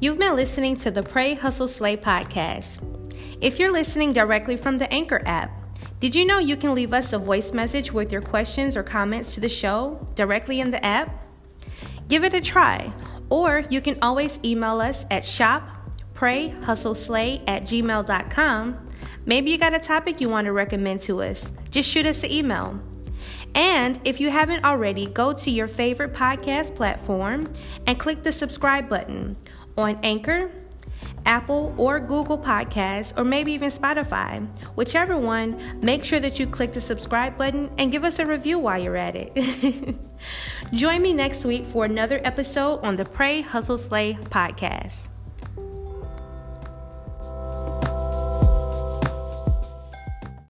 You've 0.00 0.18
been 0.18 0.34
listening 0.34 0.76
to 0.76 0.90
the 0.90 1.02
Pray 1.02 1.34
Hustle 1.34 1.68
Slay 1.68 1.94
podcast. 1.94 2.78
If 3.42 3.58
you're 3.58 3.70
listening 3.70 4.14
directly 4.14 4.56
from 4.56 4.78
the 4.78 4.90
Anchor 4.90 5.20
app, 5.26 5.50
did 6.00 6.14
you 6.14 6.24
know 6.24 6.38
you 6.38 6.56
can 6.56 6.74
leave 6.74 6.94
us 6.94 7.12
a 7.12 7.18
voice 7.18 7.52
message 7.52 7.92
with 7.92 8.10
your 8.10 8.22
questions 8.22 8.74
or 8.74 8.82
comments 8.82 9.34
to 9.34 9.40
the 9.40 9.48
show 9.50 10.08
directly 10.14 10.60
in 10.60 10.70
the 10.70 10.82
app? 10.82 11.22
Give 12.08 12.24
it 12.24 12.32
a 12.32 12.40
try, 12.40 12.94
or 13.28 13.62
you 13.68 13.82
can 13.82 13.98
always 14.00 14.38
email 14.42 14.80
us 14.80 15.04
at 15.10 15.22
shopprayhustleslay 15.22 17.44
at 17.46 17.64
gmail.com. 17.64 18.88
Maybe 19.26 19.50
you 19.50 19.58
got 19.58 19.74
a 19.74 19.78
topic 19.78 20.18
you 20.18 20.30
want 20.30 20.46
to 20.46 20.52
recommend 20.52 21.00
to 21.00 21.22
us. 21.22 21.52
Just 21.70 21.90
shoot 21.90 22.06
us 22.06 22.22
an 22.22 22.32
email. 22.32 22.80
And 23.56 23.98
if 24.04 24.20
you 24.20 24.30
haven't 24.30 24.64
already, 24.66 25.06
go 25.06 25.32
to 25.32 25.50
your 25.50 25.66
favorite 25.66 26.12
podcast 26.12 26.76
platform 26.76 27.50
and 27.86 27.98
click 27.98 28.22
the 28.22 28.30
subscribe 28.30 28.86
button 28.86 29.34
on 29.78 29.98
Anchor, 30.02 30.50
Apple, 31.24 31.74
or 31.78 31.98
Google 31.98 32.38
Podcasts, 32.38 33.18
or 33.18 33.24
maybe 33.24 33.52
even 33.52 33.70
Spotify. 33.70 34.46
Whichever 34.74 35.16
one, 35.16 35.80
make 35.80 36.04
sure 36.04 36.20
that 36.20 36.38
you 36.38 36.46
click 36.46 36.74
the 36.74 36.82
subscribe 36.82 37.38
button 37.38 37.70
and 37.78 37.90
give 37.90 38.04
us 38.04 38.18
a 38.18 38.26
review 38.26 38.58
while 38.58 38.80
you're 38.80 38.96
at 38.96 39.16
it. 39.16 39.96
Join 40.74 41.00
me 41.00 41.14
next 41.14 41.46
week 41.46 41.64
for 41.64 41.86
another 41.86 42.20
episode 42.24 42.80
on 42.80 42.96
the 42.96 43.06
Pray 43.06 43.40
Hustle 43.40 43.78
Slay 43.78 44.18
podcast. 44.24 45.08